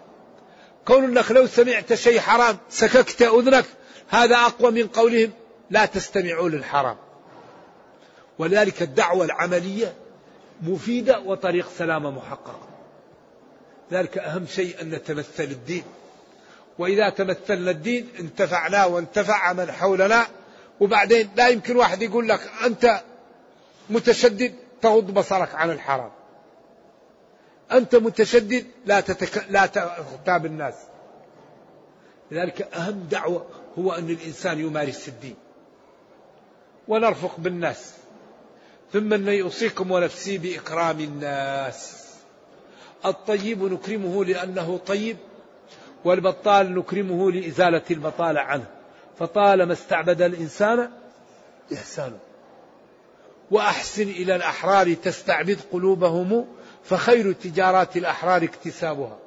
كون 0.86 1.04
أنك 1.04 1.30
لو 1.30 1.46
سمعت 1.46 1.94
شيء 1.94 2.20
حرام 2.20 2.56
سككت 2.68 3.22
أذنك 3.22 3.64
هذا 4.08 4.36
أقوى 4.36 4.70
من 4.70 4.86
قولهم 4.86 5.30
لا 5.70 5.86
تستمعوا 5.86 6.48
للحرام. 6.48 6.96
ولذلك 8.38 8.82
الدعوة 8.82 9.24
العملية 9.24 9.94
مفيدة 10.62 11.20
وطريق 11.20 11.68
سلامة 11.78 12.10
محقق 12.10 12.60
ذلك 13.92 14.18
أهم 14.18 14.46
شيء 14.46 14.80
أن 14.82 14.90
نتمثل 14.90 15.44
الدين. 15.44 15.84
وإذا 16.78 17.08
تمثلنا 17.08 17.70
الدين 17.70 18.08
انتفعنا 18.20 18.84
وانتفع 18.84 19.52
من 19.52 19.72
حولنا. 19.72 20.26
وبعدين 20.80 21.30
لا 21.36 21.48
يمكن 21.48 21.76
واحد 21.76 22.02
يقول 22.02 22.28
لك 22.28 22.40
أنت 22.64 23.02
متشدد 23.92 24.54
تغض 24.82 25.10
بصرك 25.10 25.54
عن 25.54 25.70
الحرام. 25.70 26.10
أنت 27.72 27.94
متشدد 27.94 28.66
لا 28.86 29.00
تتك... 29.00 29.44
لا 29.50 29.66
تغتاب 29.66 30.46
الناس. 30.46 30.74
لذلك 32.30 32.62
أهم 32.62 33.06
دعوة 33.10 33.46
هو 33.78 33.92
أن 33.92 34.10
الإنسان 34.10 34.58
يمارس 34.58 35.08
الدين. 35.08 35.36
ونرفق 36.88 37.34
بالناس. 37.38 37.94
ثم 38.92 39.12
أن 39.12 39.28
يوصيكم 39.28 39.90
ونفسي 39.90 40.38
بإكرام 40.38 41.00
الناس. 41.00 42.02
الطيب 43.04 43.62
نكرمه 43.62 44.24
لأنه 44.24 44.80
طيب 44.86 45.16
والبطال 46.04 46.74
نكرمه 46.74 47.32
لإزالة 47.32 47.82
البطالة 47.90 48.40
عنه. 48.40 48.66
فطالما 49.18 49.72
استعبد 49.72 50.22
الإنسان 50.22 50.90
إحسانه. 51.74 52.18
وأحسن 53.52 54.02
إلى 54.02 54.36
الأحرار 54.36 54.94
تستعبد 54.94 55.58
قلوبهم 55.72 56.46
فخير 56.84 57.32
تجارات 57.32 57.96
الأحرار 57.96 58.44
اكتسابها. 58.44 59.18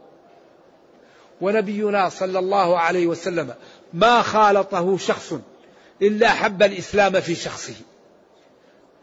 ونبينا 1.41 2.09
صلى 2.09 2.39
الله 2.39 2.79
عليه 2.79 3.07
وسلم 3.07 3.53
ما 3.93 4.21
خالطه 4.21 4.97
شخص 4.97 5.33
إلا 6.01 6.29
حب 6.29 6.63
الإسلام 6.63 7.21
في 7.21 7.35
شخصه 7.35 7.73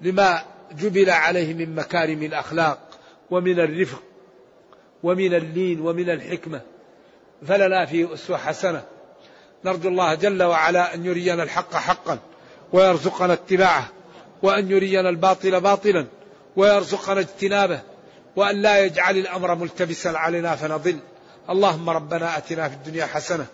لما 0.01 0.45
جبل 0.73 1.11
عليه 1.11 1.55
من 1.55 1.75
مكارم 1.75 2.23
الأخلاق 2.23 2.79
ومن 3.31 3.61
الرفق 3.61 4.03
ومن 5.03 5.35
اللين 5.35 5.81
ومن 5.81 6.11
الحكمة. 6.11 6.61
فلنا 7.49 7.87
فيه 7.87 8.15
أسوة 8.15 8.37
حسنة. 8.37 8.83
نرجو 9.65 9.89
الله 9.89 10.15
جل 10.15 10.43
وعلا 10.43 10.95
أن 10.95 11.07
يرينا 11.07 11.43
الحق 11.43 11.75
حقا 11.75 12.19
ويرزقنا 12.73 13.33
اتباعه. 13.33 13.89
وأن 14.43 14.71
يرينا 14.71 15.09
الباطل 15.09 15.61
باطلا 15.61 16.07
ويرزقنا 16.57 17.21
اجتنابه 17.21 17.81
وأن 18.37 18.63
لا 18.63 18.85
يجعل 18.85 19.17
الأمر 19.17 19.55
ملتبسا 19.55 20.09
علينا 20.09 20.57
فنضل. 20.57 20.99
اللهم 21.51 21.91
ربنا 21.91 22.39
أتنا 22.39 22.69
في 22.69 22.75
الدنيا 22.75 23.07
حسنة 23.07 23.47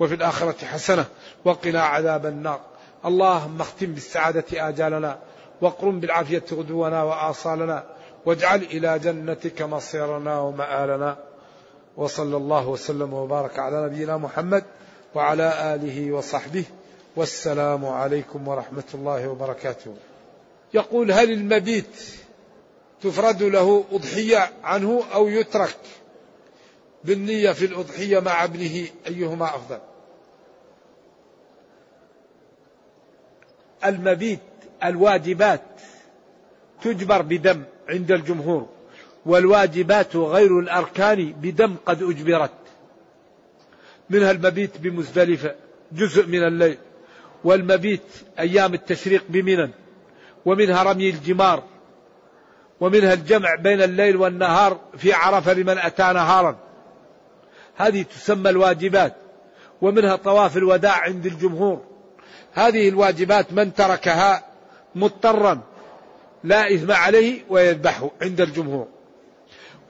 وفي 0.00 0.14
الآخرة 0.14 0.64
حسنة 0.64 1.04
وقنا 1.44 1.82
عذاب 1.82 2.26
النار. 2.26 2.60
اللهم 3.04 3.60
اختم 3.60 3.86
بالسعادة 3.86 4.44
آجالنا 4.68 5.18
واقرم 5.60 6.00
بالعافية 6.00 6.44
غدونا 6.52 7.02
وآصالنا 7.02 7.84
واجعل 8.26 8.62
إلى 8.62 8.98
جنتك 8.98 9.62
مصيرنا 9.62 10.40
ومآلنا. 10.40 11.16
وصلى 11.96 12.36
الله 12.36 12.68
وسلم 12.68 13.12
وبارك 13.14 13.58
على 13.58 13.84
نبينا 13.86 14.16
محمد 14.16 14.64
وعلى 15.14 15.74
آله 15.74 16.12
وصحبه. 16.12 16.64
والسلام 17.16 17.86
عليكم 17.86 18.48
ورحمة 18.48 18.90
الله 18.94 19.28
وبركاته. 19.28 19.96
يقول 20.74 21.12
هل 21.12 21.32
المبيت 21.32 21.96
تفرد 23.02 23.42
له 23.42 23.84
أضحية 23.92 24.52
عنه 24.62 25.02
أو 25.14 25.28
يترك 25.28 25.76
بالنية 27.04 27.52
في 27.52 27.64
الأضحية 27.64 28.18
مع 28.18 28.44
ابنه 28.44 28.86
أيهما 29.06 29.44
أفضل؟ 29.46 29.78
المبيت 33.84 34.40
الواجبات 34.84 35.62
تجبر 36.82 37.22
بدم 37.22 37.62
عند 37.88 38.12
الجمهور 38.12 38.68
والواجبات 39.26 40.16
غير 40.16 40.58
الأركان 40.58 41.32
بدم 41.32 41.76
قد 41.86 42.02
أجبرت. 42.02 42.50
منها 44.10 44.30
المبيت 44.30 44.78
بمزدلفة 44.78 45.54
جزء 45.92 46.26
من 46.26 46.44
الليل 46.44 46.78
والمبيت 47.44 48.02
أيام 48.38 48.74
التشريق 48.74 49.24
بمنى 49.28 49.70
ومنها 50.46 50.82
رمي 50.82 51.10
الجمار 51.10 51.62
ومنها 52.80 53.12
الجمع 53.12 53.54
بين 53.54 53.82
الليل 53.82 54.16
والنهار 54.16 54.80
في 54.98 55.12
عرفة 55.12 55.52
لمن 55.52 55.78
أتى 55.78 56.02
نهارا. 56.02 56.56
هذه 57.76 58.02
تسمى 58.02 58.50
الواجبات 58.50 59.14
ومنها 59.82 60.16
طواف 60.16 60.56
الوداع 60.56 61.00
عند 61.00 61.26
الجمهور. 61.26 61.84
هذه 62.52 62.88
الواجبات 62.88 63.52
من 63.52 63.74
تركها 63.74 64.44
مضطرا 64.94 65.60
لا 66.44 66.74
إثم 66.74 66.92
عليه 66.92 67.42
ويذبحه 67.48 68.10
عند 68.22 68.40
الجمهور. 68.40 68.88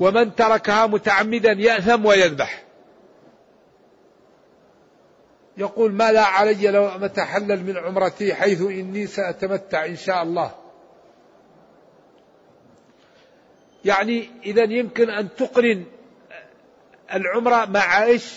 ومن 0.01 0.35
تركها 0.35 0.87
متعمدا 0.87 1.53
يأثم 1.53 2.07
ويذبح. 2.07 2.66
يقول 5.57 5.93
ما 5.93 6.13
لا 6.13 6.25
علي 6.25 6.71
لو 6.71 6.87
أتحلل 6.87 7.65
من 7.65 7.77
عمرتي 7.77 8.35
حيث 8.35 8.61
إني 8.61 9.07
سأتمتع 9.07 9.85
إن 9.85 9.97
شاء 9.97 10.23
الله. 10.23 10.55
يعني 13.85 14.31
إذا 14.45 14.63
يمكن 14.63 15.11
أن 15.11 15.29
تقرن 15.37 15.85
العمرة 17.15 17.65
مع 17.65 18.05
إيش؟ 18.05 18.33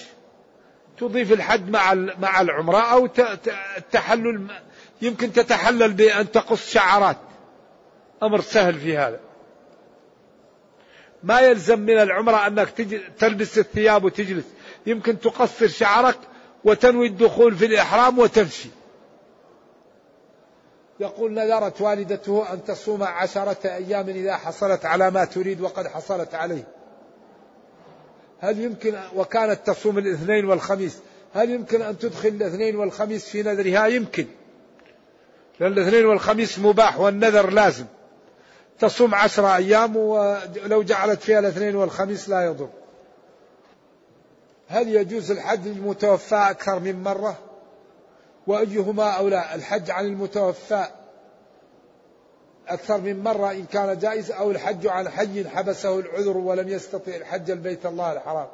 تضيف 0.98 1.32
الحج 1.32 1.70
مع 1.70 1.94
مع 1.94 2.42
العمرة 2.42 2.78
أو 2.78 3.10
التحلل 3.78 4.48
يمكن 5.02 5.34
تتحلل 5.34 5.94
بأن 5.94 6.32
تقص 6.32 6.72
شعرات. 6.72 7.18
أمر 8.24 8.42
سهل 8.42 8.80
في 8.80 8.98
هذا. 8.98 9.20
ما 11.24 11.40
يلزم 11.40 11.80
من 11.80 11.98
العمرة 11.98 12.48
أنك 12.48 12.70
تلبس 13.20 13.58
الثياب 13.58 14.04
وتجلس. 14.04 14.46
يمكن 14.86 15.20
تقصر 15.20 15.68
شعرك 15.68 16.18
وتنوي 16.64 17.08
الدخول 17.08 17.56
في 17.56 17.66
الإحرام 17.66 18.20
وتمشي. 18.20 18.70
يقول 21.00 21.34
نذرت 21.34 21.82
والدته 21.82 22.54
أن 22.54 22.64
تصوم 22.64 23.04
عشرة 23.04 23.58
أيام 23.66 24.10
إذا 24.10 24.36
حصلت 24.36 24.86
على 24.86 25.12
ما 25.12 25.26
تريد 25.26 25.62
وقد 25.62 25.88
حصلت 25.88 26.36
عليه. 26.36 26.68
هل 28.40 28.60
يمكن 28.60 28.96
وكانت 29.16 29.60
تصوم 29.66 29.98
الاثنين 29.98 30.46
والخميس؟ 30.46 30.98
هل 31.34 31.50
يمكن 31.50 31.82
أن 31.82 31.98
تدخل 31.98 32.30
الاثنين 32.30 32.76
والخميس 32.76 33.30
في 33.30 33.44
نذرها؟ 33.44 33.88
يمكن. 33.88 34.26
لأن 35.60 35.72
الاثنين 35.72 36.06
والخميس 36.06 36.60
مباح 36.60 37.00
والنذر 37.00 37.50
لازم. 37.50 37.86
تصوم 38.80 39.16
عشرة 39.16 39.56
أيام 39.56 39.98
ولو 39.98 40.84
جعلت 40.84 41.22
فيها 41.22 41.40
الاثنين 41.40 41.76
والخميس 41.76 42.30
لا 42.30 42.46
يضر. 42.46 42.70
هل 44.70 44.96
يجوز 44.96 45.32
الحج 45.32 45.68
للمتوفى 45.68 46.36
أكثر 46.36 46.80
من 46.80 47.04
مرة؟ 47.04 47.38
وأيهما 48.48 49.10
أولى 49.10 49.46
الحج 49.56 49.92
عن 49.92 50.06
المتوفى 50.06 50.86
أكثر 52.68 53.02
من 53.02 53.24
مرة 53.24 53.52
إن 53.52 53.66
كان 53.66 54.00
جائز 54.00 54.32
أو 54.32 54.52
الحج 54.52 54.88
عن 54.88 55.10
حي 55.10 55.50
حبسه 55.50 56.00
العذر 56.00 56.38
ولم 56.38 56.70
يستطع 56.70 57.16
الحج 57.16 57.52
البيت 57.52 57.86
الله 57.86 58.14
الحرام؟ 58.14 58.48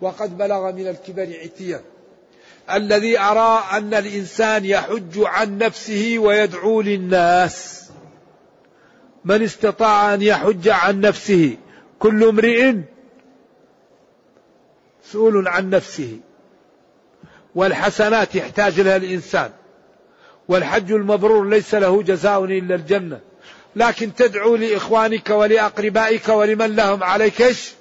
وقد 0.00 0.38
بلغ 0.38 0.72
من 0.72 0.88
الكبر 0.88 1.36
عتيا. 1.42 1.80
الذي 2.70 3.18
أرى 3.18 3.64
أن 3.72 3.94
الإنسان 3.94 4.64
يحج 4.64 5.18
عن 5.18 5.58
نفسه 5.58 6.14
ويدعو 6.18 6.80
للناس. 6.80 7.88
من 9.24 9.42
استطاع 9.42 10.14
أن 10.14 10.22
يحج 10.22 10.68
عن 10.68 11.00
نفسه؟ 11.00 11.56
كل 11.98 12.24
امرئ 12.24 12.74
مسؤول 15.10 15.48
عن 15.48 15.70
نفسه. 15.70 16.18
والحسنات 17.54 18.34
يحتاج 18.34 18.80
لها 18.80 18.96
الإنسان. 18.96 19.50
والحج 20.48 20.92
المبرور 20.92 21.48
ليس 21.48 21.74
له 21.74 22.02
جزاء 22.02 22.44
إلا 22.44 22.74
الجنة. 22.74 23.20
لكن 23.76 24.14
تدعو 24.14 24.56
لإخوانك 24.56 25.30
ولأقربائك 25.30 26.28
ولمن 26.28 26.76
لهم 26.76 27.04
عليك 27.04 27.42
إيش؟ 27.42 27.72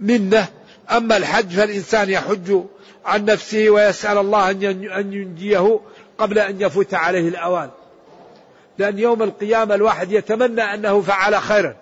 منة. 0.00 0.48
أما 0.90 1.16
الحج 1.16 1.48
فالإنسان 1.48 2.10
يحج 2.10 2.60
عن 3.04 3.24
نفسه 3.24 3.70
ويسأل 3.70 4.18
الله 4.18 4.50
أن 4.50 5.12
ينجيه 5.12 5.80
قبل 6.18 6.38
أن 6.38 6.60
يفوت 6.60 6.94
عليه 6.94 7.28
الأوان. 7.28 7.70
لأن 8.78 8.98
يوم 8.98 9.22
القيامة 9.22 9.74
الواحد 9.74 10.12
يتمنى 10.12 10.62
أنه 10.62 11.00
فعل 11.00 11.36
خيرا. 11.36 11.76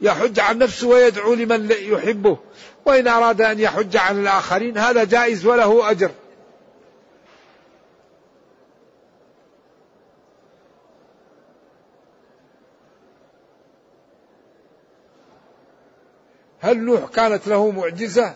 يحج 0.00 0.40
عن 0.40 0.58
نفسه 0.58 0.88
ويدعو 0.88 1.34
لمن 1.34 1.70
يحبه. 1.70 2.38
وإن 2.84 3.08
أراد 3.08 3.40
أن 3.40 3.58
يحج 3.58 3.96
عن 3.96 4.20
الآخرين 4.20 4.78
هذا 4.78 5.04
جائز 5.04 5.46
وله 5.46 5.90
أجر. 5.90 6.10
هل 16.60 16.78
نوح 16.78 17.04
كانت 17.04 17.48
له 17.48 17.70
معجزة؟ 17.70 18.34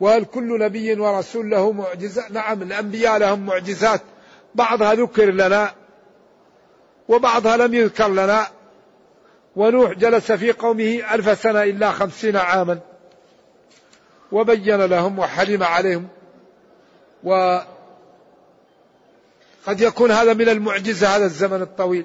وهل 0.00 0.24
كل 0.24 0.58
نبي 0.58 1.00
ورسول 1.00 1.50
له 1.50 1.72
معجزة؟ 1.72 2.24
نعم 2.30 2.62
الأنبياء 2.62 3.18
لهم 3.18 3.46
معجزات. 3.46 4.00
بعضها 4.54 4.94
ذكر 4.94 5.30
لنا 5.30 5.72
وبعضها 7.08 7.56
لم 7.56 7.74
يذكر 7.74 8.08
لنا. 8.08 8.46
ونوح 9.56 9.92
جلس 9.92 10.32
في 10.32 10.52
قومه 10.52 11.14
ألف 11.14 11.42
سنة 11.42 11.62
إلا 11.62 11.92
خمسين 11.92 12.36
عاما. 12.36 12.78
وبين 14.32 14.84
لهم 14.84 15.18
وحلم 15.18 15.62
عليهم. 15.62 16.08
وقد 17.24 17.66
يكون 19.78 20.10
هذا 20.10 20.34
من 20.34 20.48
المعجزة 20.48 21.16
هذا 21.16 21.24
الزمن 21.24 21.62
الطويل. 21.62 22.04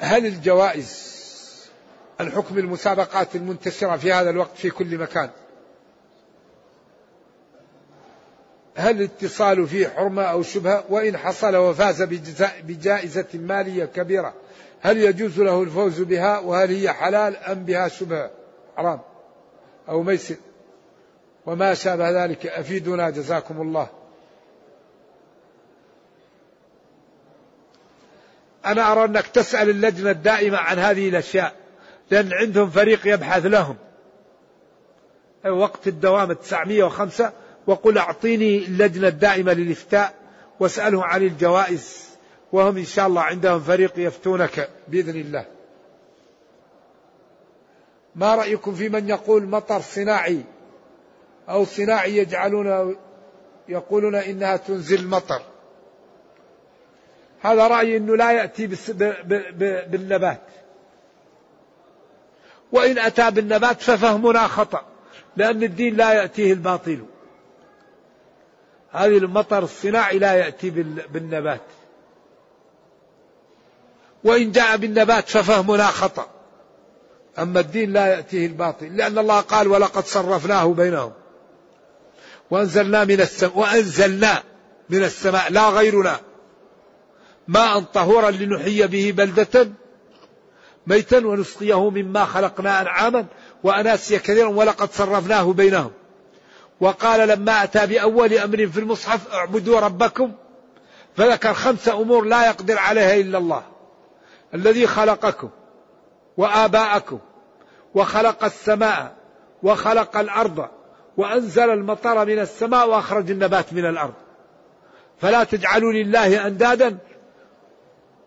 هل 0.00 0.26
الجوائز 0.26 1.18
الحكم 2.20 2.58
المسابقات 2.58 3.36
المنتشرة 3.36 3.96
في 3.96 4.12
هذا 4.12 4.30
الوقت 4.30 4.56
في 4.56 4.70
كل 4.70 4.98
مكان 4.98 5.30
هل 8.74 8.96
الاتصال 8.96 9.66
فيه 9.66 9.88
حرمة 9.88 10.22
أو 10.22 10.42
شبهة؟ 10.42 10.84
وإن 10.88 11.16
حصل 11.16 11.56
وفاز 11.56 12.02
بجائزة 12.62 13.26
مالية 13.34 13.84
كبيرة 13.84 14.34
هل 14.80 14.98
يجوز 14.98 15.40
له 15.40 15.62
الفوز 15.62 16.00
بها؟ 16.00 16.38
وهل 16.38 16.70
هي 16.70 16.92
حلال 16.92 17.36
أم 17.36 17.64
بها 17.64 17.88
شبهة؟ 17.88 18.30
حرام. 18.76 19.00
أو 19.88 20.02
ميسر. 20.02 20.36
وما 21.46 21.74
شابه 21.74 22.24
ذلك. 22.24 22.46
أفيدنا 22.46 23.10
جزاكم 23.10 23.62
الله. 23.62 23.88
أنا 28.66 28.92
أرى 28.92 29.04
أنك 29.04 29.26
تسأل 29.26 29.70
اللجنة 29.70 30.10
الدائمة 30.10 30.58
عن 30.58 30.78
هذه 30.78 31.08
الأشياء 31.08 31.54
لأن 32.10 32.32
عندهم 32.32 32.70
فريق 32.70 33.00
يبحث 33.06 33.46
لهم. 33.46 33.76
وقت 35.46 35.88
الدوام 35.88 36.32
905 36.32 37.32
وقل 37.66 37.98
أعطيني 37.98 38.58
اللجنة 38.58 39.08
الدائمة 39.08 39.52
للإفتاء 39.52 40.14
واسأله 40.60 41.04
عن 41.04 41.22
الجوائز 41.22 42.08
وهم 42.52 42.76
إن 42.76 42.84
شاء 42.84 43.06
الله 43.06 43.22
عندهم 43.22 43.60
فريق 43.60 43.92
يفتونك 43.96 44.70
بإذن 44.88 45.20
الله. 45.20 45.57
ما 48.18 48.34
رأيكم 48.34 48.74
في 48.74 48.88
من 48.88 49.08
يقول 49.08 49.46
مطر 49.46 49.80
صناعي 49.80 50.44
أو 51.48 51.64
صناعي 51.64 52.16
يجعلون 52.16 52.96
يقولون 53.68 54.14
إنها 54.14 54.56
تنزل 54.56 54.98
المطر 54.98 55.42
هذا 57.42 57.68
رأيي 57.68 57.96
أنه 57.96 58.16
لا 58.16 58.30
يأتي 58.30 58.66
بالنبات. 59.90 60.40
وإن 62.72 62.98
أتى 62.98 63.30
بالنبات 63.30 63.80
ففهمنا 63.80 64.46
خطأ 64.46 64.82
لأن 65.36 65.62
الدين 65.62 65.96
لا 65.96 66.12
يأتيه 66.12 66.52
الباطل. 66.52 67.04
هذه 68.90 69.18
المطر 69.18 69.62
الصناعي 69.62 70.18
لا 70.18 70.34
يأتي 70.34 70.70
بالنبات. 71.10 71.62
وإن 74.24 74.52
جاء 74.52 74.76
بالنبات 74.76 75.28
ففهمنا 75.28 75.86
خطأ. 75.86 76.37
أما 77.38 77.60
الدين 77.60 77.92
لا 77.92 78.06
يأتيه 78.06 78.46
الباطل 78.46 78.96
لأن 78.96 79.18
الله 79.18 79.40
قال 79.40 79.68
ولقد 79.68 80.04
صرفناه 80.06 80.66
بينهم 80.66 81.12
وأنزلنا 82.50 83.04
من 83.04 83.20
السماء 83.20 83.58
وأنزلنا 83.58 84.42
من 84.90 85.04
السماء 85.04 85.52
لا 85.52 85.68
غيرنا 85.68 86.20
ماء 87.48 87.80
طهورا 87.80 88.30
لنحيي 88.30 88.86
به 88.86 89.12
بلدة 89.16 89.68
ميتا 90.86 91.26
ونسقيه 91.26 91.90
مما 91.90 92.24
خلقنا 92.24 92.80
أنعاما 92.80 93.26
وأناسيا 93.64 94.18
كثيرا 94.18 94.48
ولقد 94.48 94.92
صرفناه 94.92 95.52
بينهم 95.52 95.90
وقال 96.80 97.28
لما 97.28 97.64
أتى 97.64 97.86
بأول 97.86 98.34
أمر 98.34 98.66
في 98.66 98.80
المصحف 98.80 99.34
اعبدوا 99.34 99.80
ربكم 99.80 100.32
فذكر 101.16 101.54
خمس 101.54 101.88
أمور 101.88 102.24
لا 102.24 102.46
يقدر 102.46 102.78
عليها 102.78 103.14
إلا 103.14 103.38
الله 103.38 103.62
الذي 104.54 104.86
خلقكم 104.86 105.48
وآباءكم 106.36 107.18
وخلق 107.94 108.44
السماء 108.44 109.16
وخلق 109.62 110.16
الأرض 110.16 110.68
وأنزل 111.16 111.70
المطر 111.70 112.24
من 112.24 112.38
السماء 112.38 112.88
وأخرج 112.88 113.30
النبات 113.30 113.72
من 113.72 113.86
الأرض. 113.86 114.14
فلا 115.20 115.44
تجعلوا 115.44 115.92
لله 115.92 116.46
أندادا. 116.46 116.98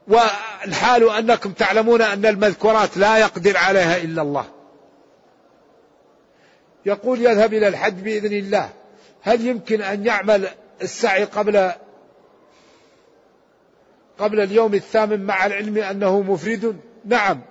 والحال 0.07 1.09
أنكم 1.09 1.51
تعلمون 1.51 2.01
أن 2.01 2.25
المذكورات 2.25 2.97
لا 2.97 3.17
يقدر 3.17 3.57
عليها 3.57 3.97
إلا 3.97 4.21
الله. 4.21 4.45
يقول 6.85 7.21
يذهب 7.21 7.53
إلى 7.53 7.67
الحج 7.67 7.93
بإذن 7.93 8.33
الله. 8.33 8.69
هل 9.21 9.47
يمكن 9.47 9.81
أن 9.81 10.05
يعمل 10.05 10.47
السعي 10.81 11.23
قبل 11.23 11.71
قبل 14.19 14.39
اليوم 14.39 14.73
الثامن 14.73 15.23
مع 15.23 15.45
العلم 15.45 15.77
أنه 15.77 16.21
مفرد؟ 16.21 16.79
نعم. 17.05 17.41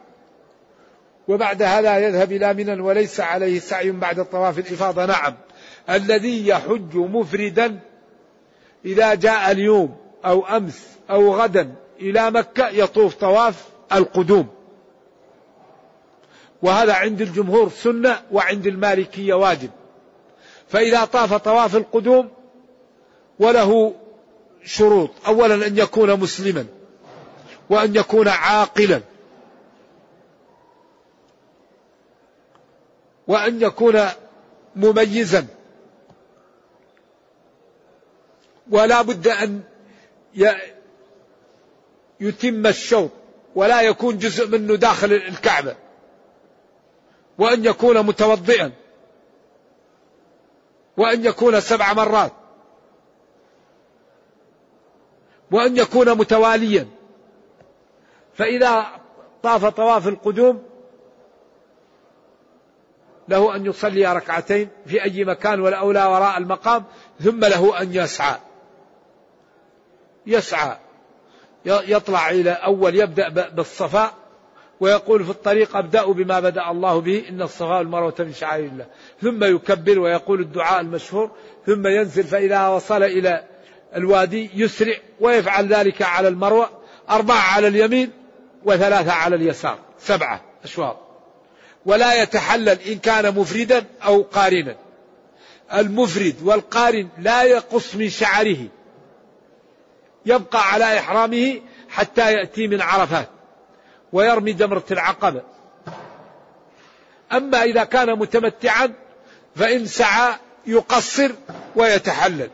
وبعد 1.31 1.63
هذا 1.63 1.99
يذهب 1.99 2.33
إلى 2.33 2.55
منى 2.55 2.81
وليس 2.81 3.21
عليه 3.21 3.61
سعي 3.61 3.91
بعد 3.91 4.25
طواف 4.25 4.59
الإفاضة. 4.59 5.07
نعم. 5.07 5.35
الذي 5.91 6.49
يحج 6.49 6.97
مفردا 6.97 7.81
إذا 8.85 9.15
جاء 9.15 9.51
اليوم 9.51 9.97
أو 10.25 10.47
أمس 10.47 10.87
أو 11.11 11.35
غدا 11.35 11.75
إلى 12.01 12.31
مكة 12.31 12.69
يطوف 12.69 13.15
طواف 13.15 13.65
القدوم. 13.93 14.49
وهذا 16.63 16.93
عند 16.93 17.21
الجمهور 17.21 17.69
سنة 17.69 18.23
وعند 18.33 18.67
المالكية 18.67 19.35
واجب. 19.35 19.71
فإذا 20.69 21.05
طاف 21.05 21.35
طواف 21.35 21.77
القدوم 21.77 22.29
وله 23.39 23.95
شروط. 24.65 25.11
أولا 25.27 25.67
أن 25.67 25.79
يكون 25.79 26.21
مسلما 26.21 26.67
وأن 27.71 27.97
يكون 27.97 28.29
عاقلا. 28.29 29.01
وأن 33.31 33.63
يكون 33.63 34.01
مميزا. 34.77 35.47
ولا 38.71 39.03
بد 39.03 39.29
أن 39.29 39.63
يتم 42.21 42.67
الشوط 42.67 43.11
ولا 43.55 43.83
يكون 43.83 44.19
جزء 44.19 44.49
منه 44.49 44.77
داخل 44.77 45.13
الكعبة. 45.13 45.77
وأن 47.39 47.65
يكون 47.65 48.07
متوضئا. 48.07 48.73
وأن 50.97 51.25
يكون 51.25 51.61
سبع 51.61 51.93
مرات. 51.93 52.33
وأن 55.51 55.77
يكون 55.77 56.19
متواليا. 56.19 56.89
فإذا 58.35 58.87
طاف 59.43 59.67
طواف 59.67 60.09
القدوم 60.09 60.70
له 63.31 63.57
أن 63.57 63.67
يصلي 63.67 64.13
ركعتين 64.13 64.69
في 64.87 65.05
أي 65.05 65.25
مكان 65.25 65.61
والأولى 65.61 66.05
وراء 66.05 66.39
المقام 66.39 66.85
ثم 67.21 67.41
له 67.41 67.83
أن 67.83 67.95
يسعى. 67.95 68.37
يسعى. 70.27 70.77
يطلع 71.65 72.31
إلى 72.31 72.51
أول 72.51 72.97
يبدأ 72.97 73.29
بالصفاء 73.49 74.15
ويقول 74.81 75.25
في 75.25 75.31
الطريق 75.31 75.77
أبدأ 75.77 76.07
بما 76.07 76.41
بدأ 76.41 76.71
الله 76.71 77.01
به 77.01 77.25
إن 77.29 77.43
الصفاء 77.43 77.79
والمروة 77.79 78.15
من 78.19 78.33
شعائر 78.33 78.65
الله. 78.65 78.87
ثم 79.23 79.45
يكبر 79.45 79.99
ويقول 79.99 80.41
الدعاء 80.41 80.81
المشهور 80.81 81.31
ثم 81.67 81.87
ينزل 81.87 82.25
فإذا 82.25 82.69
وصل 82.69 83.03
إلى 83.03 83.45
الوادي 83.97 84.51
يسرع 84.55 84.97
ويفعل 85.21 85.67
ذلك 85.67 86.03
على 86.03 86.29
المروة 86.29 86.71
أربعة 87.11 87.55
على 87.55 87.69
اليمين 87.69 88.11
وثلاثة 88.65 89.13
على 89.13 89.37
اليسار 89.37 89.79
سبعة 89.99 90.41
أشواط. 90.65 91.10
ولا 91.87 92.23
يتحلل 92.23 92.79
إن 92.87 92.99
كان 92.99 93.35
مفردا 93.35 93.85
أو 94.05 94.23
قارنا. 94.23 94.77
المفرد 95.75 96.35
والقارن 96.43 97.09
لا 97.19 97.43
يقص 97.43 97.95
من 97.95 98.11
شعره. 98.11 98.69
يبقى 100.27 100.73
على 100.73 100.99
إحرامه 100.99 101.61
حتى 101.89 102.33
يأتي 102.33 102.67
من 102.67 102.81
عرفات 102.81 103.29
ويرمي 104.13 104.53
جمرة 104.53 104.85
العقبة. 104.91 105.43
أما 107.33 107.63
إذا 107.63 107.85
كان 107.85 108.19
متمتعا 108.19 108.93
فإن 109.57 109.87
سعى 109.87 110.35
يقصر 110.67 111.31
ويتحلل. 111.77 112.51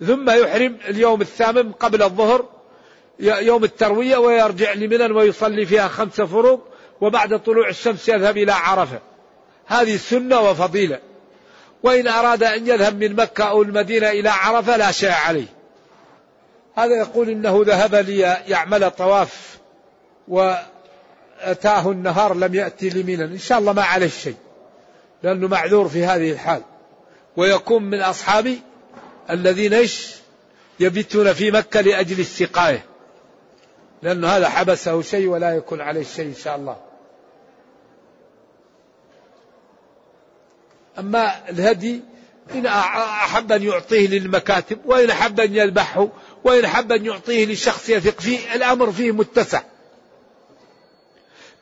ثم 0.00 0.30
يحرم 0.30 0.78
اليوم 0.88 1.20
الثامن 1.20 1.72
قبل 1.72 2.02
الظهر 2.02 2.44
يوم 3.20 3.64
التروية 3.64 4.16
ويرجع 4.16 4.72
لمنى 4.72 5.04
ويصلي 5.04 5.66
فيها 5.66 5.88
خمس 5.88 6.20
فروض 6.20 6.60
وبعد 7.00 7.42
طلوع 7.42 7.68
الشمس 7.68 8.08
يذهب 8.08 8.36
إلى 8.36 8.52
عرفة. 8.52 9.00
هذه 9.66 9.96
سنة 9.96 10.40
وفضيلة. 10.40 10.98
وإن 11.82 12.08
أراد 12.08 12.42
أن 12.42 12.66
يذهب 12.66 13.04
من 13.04 13.16
مكة 13.16 13.44
أو 13.44 13.62
المدينة 13.62 14.10
إلى 14.10 14.28
عرفة 14.28 14.76
لا 14.76 14.92
شيء 14.92 15.10
عليه. 15.10 15.46
هذا 16.76 16.94
يقول 16.94 17.28
إنه 17.28 17.62
ذهب 17.66 17.94
ليعمل 17.94 18.90
طواف 18.90 19.58
وأتاه 20.28 21.90
النهار 21.90 22.34
لم 22.34 22.54
يأتي 22.54 22.90
لمنا 22.90 23.24
إن 23.24 23.38
شاء 23.38 23.58
الله 23.58 23.72
ما 23.72 23.82
عليه 23.82 24.08
شيء 24.08 24.36
لأنه 25.22 25.48
معذور 25.48 25.88
في 25.88 26.04
هذه 26.04 26.32
الحال. 26.32 26.62
ويكون 27.36 27.82
من 27.82 28.00
أصحابي 28.00 28.60
الذين 29.30 29.74
إيش؟ 29.74 30.16
يبيتون 30.80 31.32
في 31.32 31.50
مكة 31.50 31.80
لأجل 31.80 32.20
السقاية 32.20 32.84
لأن 34.02 34.24
هذا 34.24 34.48
حبسه 34.48 35.02
شيء 35.02 35.28
ولا 35.28 35.56
يكون 35.56 35.80
عليه 35.80 36.02
شيء 36.02 36.26
إن 36.26 36.34
شاء 36.34 36.56
الله. 36.56 36.76
أما 40.98 41.48
الهدي 41.50 42.00
إن 42.54 42.66
أحب 42.66 43.52
أن 43.52 43.62
يعطيه 43.62 44.08
للمكاتب 44.08 44.78
وإن 44.84 45.10
أحب 45.10 45.40
أن 45.40 45.54
يذبحه 45.54 46.08
وإن 46.44 46.64
أحب 46.64 46.92
أن 46.92 47.06
يعطيه 47.06 47.46
لشخص 47.46 47.88
يثق 47.88 48.20
فيه 48.20 48.54
الأمر 48.54 48.92
فيه 48.92 49.12
متسع. 49.12 49.62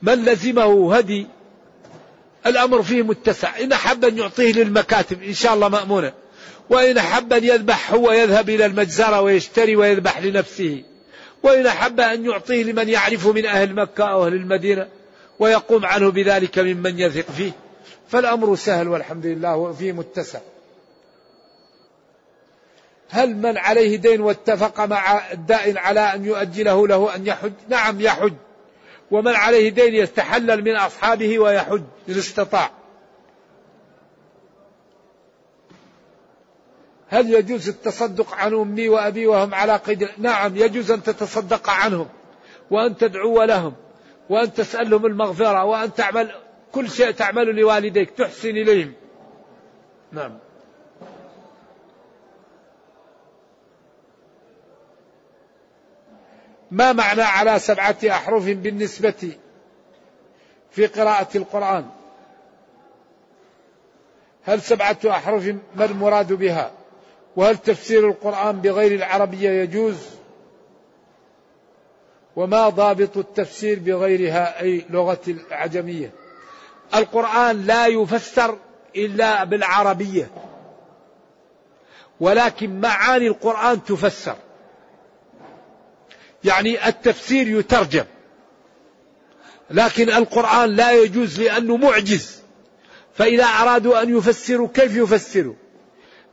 من 0.03 0.25
لزمه 0.25 0.97
هدي 0.97 1.27
الأمر 2.47 2.83
فيه 2.83 3.03
متسع. 3.03 3.59
إن 3.59 3.73
أحب 3.73 4.05
أن 4.05 4.19
يعطيه 4.19 4.53
للمكاتب 4.53 5.23
إن 5.23 5.35
شاء 5.35 5.55
الله 5.55 5.69
مأمونة. 5.69 6.13
وإن 6.71 6.99
أحب 6.99 7.33
أن 7.33 7.45
يذبح 7.45 7.93
هو 7.93 8.13
يذهب 8.13 8.51
إلى 8.51 8.67
المجزرة 8.67 9.21
ويشتري 9.21 9.77
ويذبح 9.77 10.19
لنفسه. 10.19 10.83
وإن 11.43 11.67
أحب 11.67 12.01
أن 12.01 12.25
يعطيه 12.25 12.63
لمن 12.65 12.89
يعرف 12.89 13.27
من 13.27 13.47
أهل 13.47 13.75
مكة 13.75 14.05
أو 14.05 14.27
أهل 14.27 14.35
المدينة 14.35 14.89
ويقوم 15.39 15.87
عنه 15.87 16.11
بذلك 16.11 16.59
ممن 16.59 16.99
يثق 16.99 17.31
فيه. 17.31 17.53
فالأمر 18.15 18.57
سهل 18.57 18.89
والحمد 18.89 19.27
لله 19.27 19.57
وفيه 19.57 19.93
متسع. 19.93 20.39
هل 23.11 23.37
من 23.37 23.59
عليه 23.59 23.97
دين 23.97 24.21
واتفق 24.21 24.81
مع 24.81 25.33
الدائن 25.33 25.79
على 25.79 26.01
أن 26.01 26.25
يؤجله 26.25 26.89
له 26.89 27.15
أن 27.15 27.27
يحج؟ 27.27 27.53
نعم 27.69 28.01
يحج. 28.01 28.33
ومن 29.11 29.35
عليه 29.35 29.69
دين 29.69 29.95
يستحلل 29.95 30.65
من 30.65 30.77
أصحابه 30.77 31.39
ويحج 31.39 31.83
إن 32.09 32.19
استطاع. 32.19 32.71
هل 37.09 37.35
يجوز 37.35 37.69
التصدق 37.69 38.35
عن 38.35 38.55
أمي 38.55 38.89
وأبي 38.89 39.27
وهم 39.27 39.55
على 39.55 39.77
قيد؟ 39.77 40.09
نعم 40.19 40.57
يجوز 40.57 40.91
أن 40.91 41.03
تتصدق 41.03 41.71
عنهم 41.71 42.09
وأن 42.71 42.97
تدعو 42.97 43.43
لهم 43.43 43.75
وأن 44.31 44.53
تسألهم 44.53 45.07
المغفرة 45.07 45.65
وأن 45.65 45.95
تعمل 45.95 46.44
كل 46.75 46.91
شيء 46.91 47.11
تعمل 47.11 47.57
لوالديك 47.57 48.11
تحسن 48.11 48.49
إليهم. 48.49 48.93
نعم. 50.13 50.39
ما 56.71 56.93
معنى 56.93 57.23
على 57.23 57.59
سبعة 57.59 57.97
أحرف 58.05 58.45
بالنسبة 58.45 59.33
في 60.71 60.87
قراءة 60.87 61.37
القرآن؟ 61.37 61.87
هل 64.45 64.63
سبعة 64.63 64.99
أحرف 65.07 65.55
ما 65.77 65.85
المراد 65.85 66.33
بها؟ 66.33 66.73
وهل 67.37 67.57
تفسير 67.57 68.09
القرآن 68.09 68.61
بغير 68.61 68.95
العربية 68.95 69.51
يجوز؟ 69.51 70.11
وما 72.37 72.69
ضابط 72.69 73.17
التفسير 73.17 73.79
بغيرها 73.79 74.61
أي 74.61 74.85
لغة 74.91 75.21
العجمية؟ 75.29 76.24
القرآن 76.95 77.67
لا 77.67 77.87
يفسر 77.87 78.59
إلا 78.97 79.45
بالعربية. 79.45 80.31
ولكن 82.21 82.81
معاني 82.81 83.27
القرآن 83.27 83.85
تفسر. 83.85 84.37
يعني 86.45 86.89
التفسير 86.89 87.59
يترجم. 87.59 88.05
لكن 89.71 90.11
القرآن 90.11 90.71
لا 90.71 90.93
يجوز 90.93 91.41
لأنه 91.41 91.77
معجز. 91.77 92.43
فإذا 93.15 93.45
أرادوا 93.45 94.03
أن 94.03 94.17
يفسروا 94.19 94.69
كيف 94.75 94.97
يفسروا؟ 94.97 95.55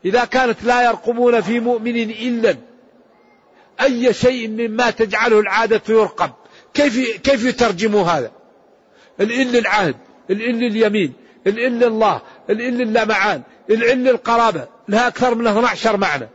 إذا 0.05 0.25
كانت 0.25 0.63
لا 0.63 0.85
يرقبون 0.85 1.41
في 1.41 1.59
مؤمن 1.59 1.95
إلا 1.95 2.55
أي 3.81 4.13
شيء 4.13 4.47
مما 4.47 4.89
تجعله 4.89 5.39
العادة 5.39 5.81
يرقب. 5.89 6.31
كيف 6.73 7.17
كيف 7.17 7.45
يترجموا 7.45 8.03
هذا؟ 8.03 8.31
الإل 9.19 9.57
العهد، 9.57 9.95
الإل 10.29 10.63
اليمين، 10.63 11.13
الإل 11.47 11.83
الله، 11.83 12.21
الإل 12.49 12.81
اللمعان، 12.81 13.41
الإل 13.69 14.09
القرابة، 14.09 14.67
لها 14.87 15.07
أكثر 15.07 15.35
من 15.35 15.47
12 15.47 15.97
معنى. 15.97 16.29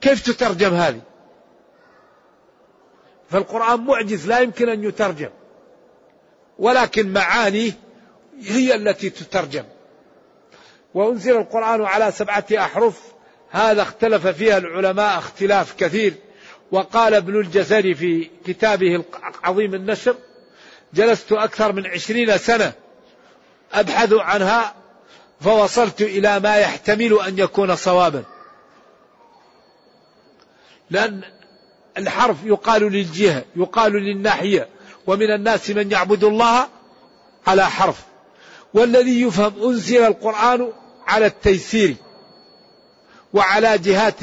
كيف 0.00 0.22
تترجم 0.22 0.74
هذه؟ 0.74 1.00
فالقرآن 3.30 3.80
معجز 3.80 4.28
لا 4.28 4.38
يمكن 4.38 4.68
أن 4.68 4.84
يترجم. 4.84 5.30
ولكن 6.58 7.12
معانيه 7.12 7.72
هي 8.42 8.74
التي 8.74 9.10
تترجم. 9.10 9.64
وأنزل 10.94 11.36
القرآن 11.36 11.84
على 11.84 12.12
سبعة 12.12 12.46
أحرف 12.52 13.02
هذا 13.50 13.82
اختلف 13.82 14.26
فيها 14.26 14.58
العلماء 14.58 15.18
اختلاف 15.18 15.74
كثير 15.76 16.14
وقال 16.72 17.14
ابن 17.14 17.36
الجزري 17.40 17.94
في 17.94 18.30
كتابه 18.46 19.04
عظيم 19.44 19.74
النشر 19.74 20.16
جلست 20.94 21.32
أكثر 21.32 21.72
من 21.72 21.86
عشرين 21.86 22.38
سنة 22.38 22.72
أبحث 23.72 24.12
عنها 24.12 24.74
فوصلت 25.40 26.02
إلى 26.02 26.40
ما 26.40 26.56
يحتمل 26.56 27.18
أن 27.20 27.38
يكون 27.38 27.76
صوابا. 27.76 28.24
لأن 30.90 31.22
الحرف 31.98 32.36
يقال 32.44 32.82
للجهة 32.82 33.44
يقال 33.56 33.92
للناحية 33.92 34.68
ومن 35.06 35.30
الناس 35.30 35.70
من 35.70 35.90
يعبد 35.92 36.24
الله 36.24 36.68
على 37.46 37.70
حرف. 37.70 38.02
والذي 38.74 39.22
يفهم 39.22 39.62
أنزل 39.62 40.04
القرآن 40.04 40.72
على 41.06 41.26
التيسير 41.26 41.96
وعلى 43.34 43.78
جهات 43.78 44.20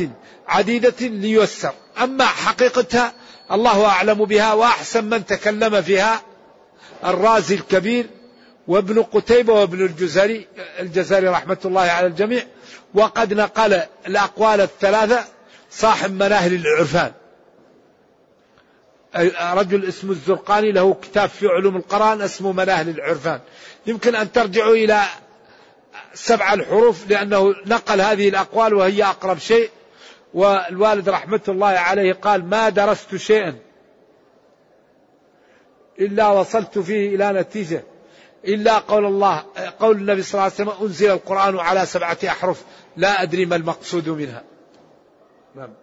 عديدة 0.48 0.96
ليسر 1.02 1.74
أما 2.04 2.26
حقيقتها 2.26 3.14
الله 3.52 3.86
أعلم 3.86 4.26
بها 4.26 4.54
وأحسن 4.54 5.04
من 5.04 5.26
تكلم 5.26 5.82
فيها 5.82 6.22
الرازي 7.06 7.56
الكبير 7.56 8.10
وابن 8.68 9.04
قتيبة 9.04 9.54
وابن 9.54 9.86
الجزري 9.86 10.48
الجزري 10.80 11.28
رحمة 11.28 11.58
الله 11.66 11.82
على 11.82 12.08
الجميع. 12.08 12.44
وقد 12.94 13.34
نقل 13.34 13.82
الأقوال 14.08 14.62
الثلاثة 14.62 15.24
صاحب 15.72 16.12
مناهل 16.12 16.54
العرفان. 16.54 17.12
رجل 19.60 19.86
اسمه 19.86 20.12
الزرقاني 20.12 20.72
له 20.72 20.94
كتاب 20.94 21.30
في 21.30 21.48
علوم 21.48 21.76
القرآن 21.76 22.22
اسمه 22.22 22.52
مناهل 22.52 22.90
العرفان. 22.90 23.40
يمكن 23.88 24.16
أن 24.16 24.32
ترجعوا 24.32 24.76
إلى 24.76 25.02
سبع 26.14 26.54
الحروف 26.54 27.10
لأنه 27.10 27.56
نقل 27.66 28.02
هذه 28.02 28.30
الأقوال 28.30 28.74
وهي 28.74 29.04
أقرب 29.04 29.38
شيء. 29.38 29.70
والوالد 30.34 31.10
رحمة 31.10 31.42
الله 31.48 31.68
عليه 31.68 32.14
قال 32.14 32.46
ما 32.46 32.70
درست 32.70 33.16
شيئا 33.16 33.56
إلا 36.00 36.28
وصلت 36.28 36.80
فيه 36.80 37.16
إلى 37.16 37.34
نتيجة. 37.34 37.84
إلا 38.46 38.78
قول 38.78 39.06
الله 39.06 39.46
قول 39.80 39.98
النبي 39.98 40.22
صلى 40.22 40.34
الله 40.34 40.44
عليه 40.44 40.54
وسلم 40.54 40.88
أنزل 40.88 41.12
القرآن 41.12 41.60
على 41.60 41.86
سبعة 41.86 42.18
أحرف 42.28 42.64
لا 42.98 43.22
أدري 43.22 43.46
ما 43.46 43.56
المقصود 43.56 44.10
منها. 44.10 44.44
نعم. 45.56 45.74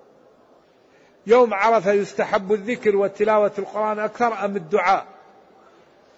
يوم 1.27 1.55
عرفة 1.55 1.93
يستحب 1.93 2.53
الذكر 2.53 2.97
وتلاوة 2.97 3.53
القرآن 3.59 3.99
أكثر 3.99 4.45
أم 4.45 4.57
الدعاء؟ 4.57 5.07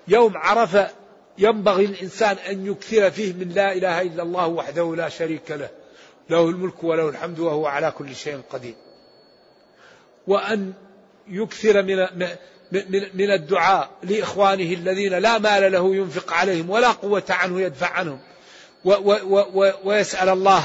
يوم 0.08 0.36
عرفة 0.36 0.90
ينبغي 1.38 1.84
الإنسان 1.84 2.36
أن 2.36 2.66
يكثر 2.66 3.10
فيه 3.10 3.32
من 3.32 3.48
لا 3.48 3.72
إله 3.72 4.02
إلا 4.02 4.22
الله 4.22 4.46
وحده 4.46 4.96
لا 4.96 5.08
شريك 5.08 5.50
له 5.50 5.70
له 6.30 6.48
الملك 6.48 6.84
وله 6.84 7.08
الحمد 7.08 7.38
وهو 7.38 7.66
على 7.66 7.90
كل 7.90 8.14
شيء 8.14 8.40
قدير. 8.50 8.74
وأن 10.26 10.72
يكثر 11.28 11.82
من 11.82 12.26
من 13.14 13.30
الدعاء 13.30 13.90
لإخوانه 14.02 14.72
الذين 14.72 15.14
لا 15.14 15.38
مال 15.38 15.72
له 15.72 15.96
ينفق 15.96 16.32
عليهم 16.32 16.70
ولا 16.70 16.88
قوة 16.88 17.24
عنه 17.30 17.60
يدفع 17.60 17.88
عنهم. 17.88 18.18
ويسأل 19.84 20.28
الله 20.28 20.64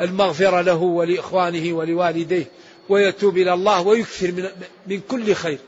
المغفرة 0.00 0.60
له 0.60 0.82
ولإخوانه 0.82 1.76
ولوالديه 1.76 2.44
ويتوب 2.88 3.36
إلى 3.36 3.54
الله 3.54 3.80
ويكثر 3.80 4.32
من, 4.32 4.48
من 4.86 5.00
كل 5.00 5.34
خير 5.34 5.58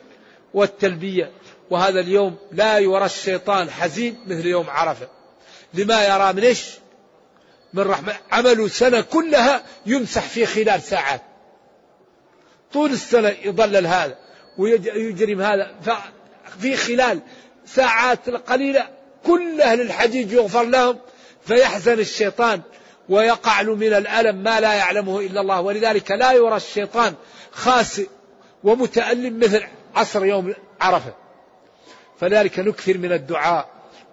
والتلبية. 0.54 1.30
وهذا 1.70 2.00
اليوم 2.00 2.36
لا 2.52 2.78
يرى 2.78 3.04
الشيطان 3.04 3.70
حزين 3.70 4.18
مثل 4.26 4.46
يوم 4.46 4.70
عرفة. 4.70 5.08
لما 5.74 6.04
يرى 6.04 6.32
من 6.32 6.42
إيش؟ 6.42 6.66
من 7.74 7.82
رحمة. 7.82 8.16
عمل 8.30 8.70
سنة 8.70 9.00
كلها 9.00 9.62
يمسح 9.86 10.22
في 10.22 10.46
خلال 10.46 10.82
ساعات. 10.82 11.22
طول 12.72 12.90
السنة 12.90 13.28
يضلل 13.28 13.86
هذا. 13.86 14.25
ويجرم 14.58 15.40
هذا 15.40 15.70
في 16.60 16.76
خلال 16.76 17.20
ساعات 17.66 18.28
قليلة 18.30 18.88
كل 19.26 19.60
أهل 19.60 19.80
الحجيج 19.80 20.32
يغفر 20.32 20.62
لهم 20.62 20.98
فيحزن 21.44 21.98
الشيطان 21.98 22.60
ويقع 23.08 23.60
له 23.60 23.74
من 23.74 23.92
الألم 23.92 24.36
ما 24.36 24.60
لا 24.60 24.74
يعلمه 24.74 25.20
إلا 25.20 25.40
الله. 25.40 25.60
ولذلك 25.60 26.10
لا 26.10 26.32
يرى 26.32 26.56
الشيطان 26.56 27.14
خاسئ 27.52 28.08
ومتألم 28.64 29.38
مثل 29.38 29.62
عصر 29.94 30.24
يوم 30.24 30.54
عرفة. 30.80 31.14
فلذلك 32.20 32.58
نكثر 32.58 32.98
من 32.98 33.12
الدعاء 33.12 33.68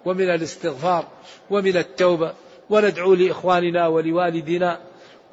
ومن 0.05 0.29
الاستغفار 0.29 1.07
ومن 1.49 1.77
التوبة. 1.77 2.33
وندعو 2.69 3.13
لإخواننا 3.13 3.87
ولوالدنا 3.87 4.79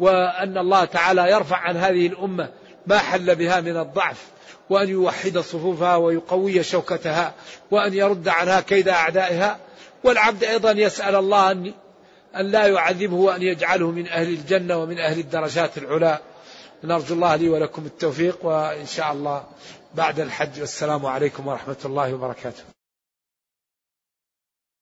وأن 0.01 0.59
الله 0.59 0.85
تعالى 0.85 1.31
يرفع 1.31 1.57
عن 1.57 1.77
هذه 1.77 2.07
الأمة 2.07 2.49
ما 2.87 2.99
حل 2.99 3.35
بها 3.35 3.61
من 3.61 3.77
الضعف. 3.77 4.27
وأن 4.71 4.89
يوحد 4.89 5.39
صفوفها 5.39 5.97
ويقوي 5.97 6.63
شوكتها 6.63 7.35
وأن 7.71 7.95
يرد 7.95 8.29
عنها 8.29 8.61
كيد 8.61 8.89
أعدائها 8.89 9.59
والعبد 10.05 10.45
أيضا 10.45 10.71
يسأل 10.71 11.17
الله 11.17 11.51
أن 11.51 11.73
أن 12.37 12.47
لا 12.47 12.67
يعذبه 12.67 13.17
وأن 13.17 13.43
يجعله 13.43 13.91
من 13.91 14.09
أهل 14.09 14.29
الجنة 14.29 14.77
ومن 14.77 14.99
أهل 14.99 15.19
الدرجات 15.19 15.79
العلى. 15.79 16.19
نرجو 16.85 17.15
الله 17.15 17.37
لي 17.37 17.49
ولكم 17.49 17.87
التوفيق 17.87 18.45
وإن 18.45 18.87
شاء 18.87 19.13
الله 19.13 19.45
بعد 19.95 20.21
الحج 20.21 20.61
والسلام 20.61 21.07
عليكم 21.07 21.47
ورحمة 21.47 21.77
الله 21.85 22.15
وبركاته. 22.15 22.63